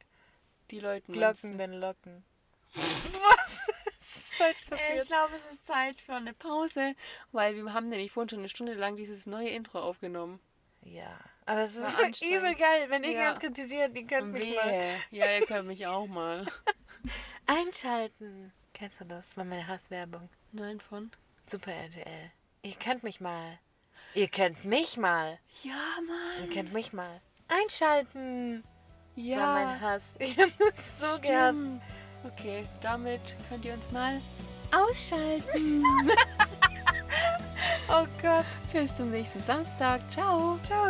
Die 0.71 0.81
Leuten. 0.81 1.13
glockenden 1.13 1.75
Locken. 1.75 2.25
Was? 2.75 3.61
ist 4.01 4.35
falsch 4.37 4.67
Ich 5.01 5.07
glaube, 5.07 5.35
es 5.37 5.53
ist 5.53 5.67
Zeit 5.67 6.01
für 6.01 6.15
eine 6.15 6.33
Pause, 6.35 6.95
weil 7.33 7.55
wir 7.57 7.73
haben 7.73 7.89
nämlich 7.89 8.11
vorhin 8.13 8.31
schon 8.31 8.39
eine 8.41 8.49
Stunde 8.49 8.75
lang 8.75 8.97
dieses 8.97 9.27
neue 9.27 9.51
Intro 9.51 9.81
aufgenommen. 9.81 10.41
Ja. 10.83 11.19
Aber 11.47 11.61
es 11.65 11.81
War 11.81 12.01
ist 12.09 12.23
übel 12.25 12.55
geil. 12.55 12.87
Wenn 12.89 13.05
ihr 13.05 13.13
Ja. 13.13 13.33
kritisiert, 13.35 13.97
ihr 13.97 14.07
könnt 14.07 14.33
mich 14.33 14.55
mal 14.55 14.67
Wehe. 14.71 14.97
Ja, 15.11 15.27
ihr 15.39 15.47
könnt 15.47 15.67
mich 15.67 15.87
auch 15.87 16.07
mal. 16.07 16.47
einschalten. 17.47 18.53
Kennst 18.73 19.01
du 19.01 19.05
das? 19.05 19.29
Das 19.29 19.37
war 19.37 19.45
meine 19.45 19.67
Hasswerbung. 19.67 20.29
Nein, 20.53 20.81
von? 20.81 21.11
Super 21.47 21.73
RTL. 21.73 22.31
Ihr 22.63 22.75
könnt 22.75 23.03
mich 23.05 23.21
mal. 23.21 23.59
Ihr 24.15 24.29
könnt 24.29 24.65
mich 24.65 24.97
mal. 24.97 25.39
Ja, 25.63 25.75
Mann. 26.07 26.49
Ihr 26.49 26.55
könnt 26.55 26.73
mich 26.73 26.93
mal. 26.93 27.21
Einschalten. 27.49 28.63
Das 29.17 29.25
Ja. 29.27 29.37
war 29.39 29.55
mein 29.67 29.81
Hass. 29.81 30.15
Ich 30.19 30.39
hab 30.39 30.49
das 30.59 30.99
so 31.01 31.21
gehasst. 31.21 31.59
Stimmt. 31.59 31.83
Okay, 32.25 32.67
damit 32.81 33.37
könnt 33.49 33.65
ihr 33.67 33.75
uns 33.75 33.91
mal 33.91 34.21
ausschalten. 34.73 35.85
Oh 37.89 38.07
Gott. 38.23 38.47
Bis 38.73 38.97
zum 38.97 39.11
nächsten 39.11 39.41
Samstag. 39.41 40.01
Ciao. 40.11 40.59
Ciao. 40.65 40.89